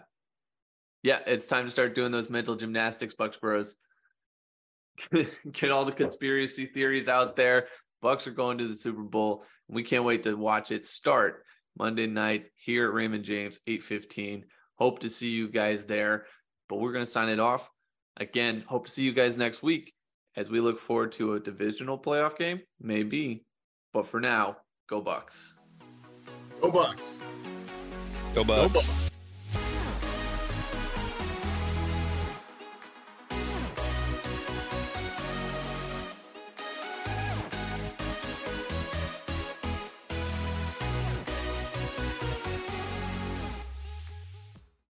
yeah, 1.02 1.20
it's 1.26 1.46
time 1.46 1.64
to 1.64 1.70
start 1.70 1.94
doing 1.94 2.12
those 2.12 2.30
mental 2.30 2.54
gymnastics, 2.54 3.14
Bucs 3.14 3.40
Bros. 3.40 3.76
get 5.52 5.70
all 5.70 5.84
the 5.84 5.92
conspiracy 5.92 6.66
theories 6.66 7.08
out 7.08 7.34
there. 7.34 7.68
Bucs 8.02 8.26
are 8.26 8.32
going 8.32 8.58
to 8.58 8.68
the 8.68 8.76
Super 8.76 9.02
Bowl. 9.02 9.44
We 9.68 9.82
can't 9.82 10.04
wait 10.04 10.24
to 10.24 10.34
watch 10.34 10.70
it 10.70 10.86
start 10.86 11.44
Monday 11.78 12.06
night 12.06 12.46
here 12.56 12.86
at 12.86 12.92
Raymond 12.92 13.24
James, 13.24 13.60
8:15. 13.66 14.44
Hope 14.76 15.00
to 15.00 15.10
see 15.10 15.30
you 15.30 15.48
guys 15.48 15.86
there. 15.86 16.26
But 16.68 16.76
we're 16.76 16.92
going 16.92 17.04
to 17.04 17.10
sign 17.10 17.28
it 17.28 17.40
off. 17.40 17.68
Again, 18.16 18.64
hope 18.66 18.86
to 18.86 18.92
see 18.92 19.02
you 19.02 19.12
guys 19.12 19.36
next 19.36 19.62
week 19.62 19.92
as 20.36 20.50
we 20.50 20.60
look 20.60 20.78
forward 20.78 21.12
to 21.12 21.34
a 21.34 21.40
divisional 21.40 21.98
playoff 21.98 22.36
game. 22.36 22.60
Maybe. 22.80 23.44
But 23.92 24.06
for 24.06 24.20
now, 24.20 24.58
go 24.88 25.02
Bucs. 25.02 25.52
Go 26.60 26.70
Bucs. 26.70 27.18
Go 28.34 28.44
Bucs. 28.44 28.72
Go 28.72 28.78
Bucs. 28.80 29.21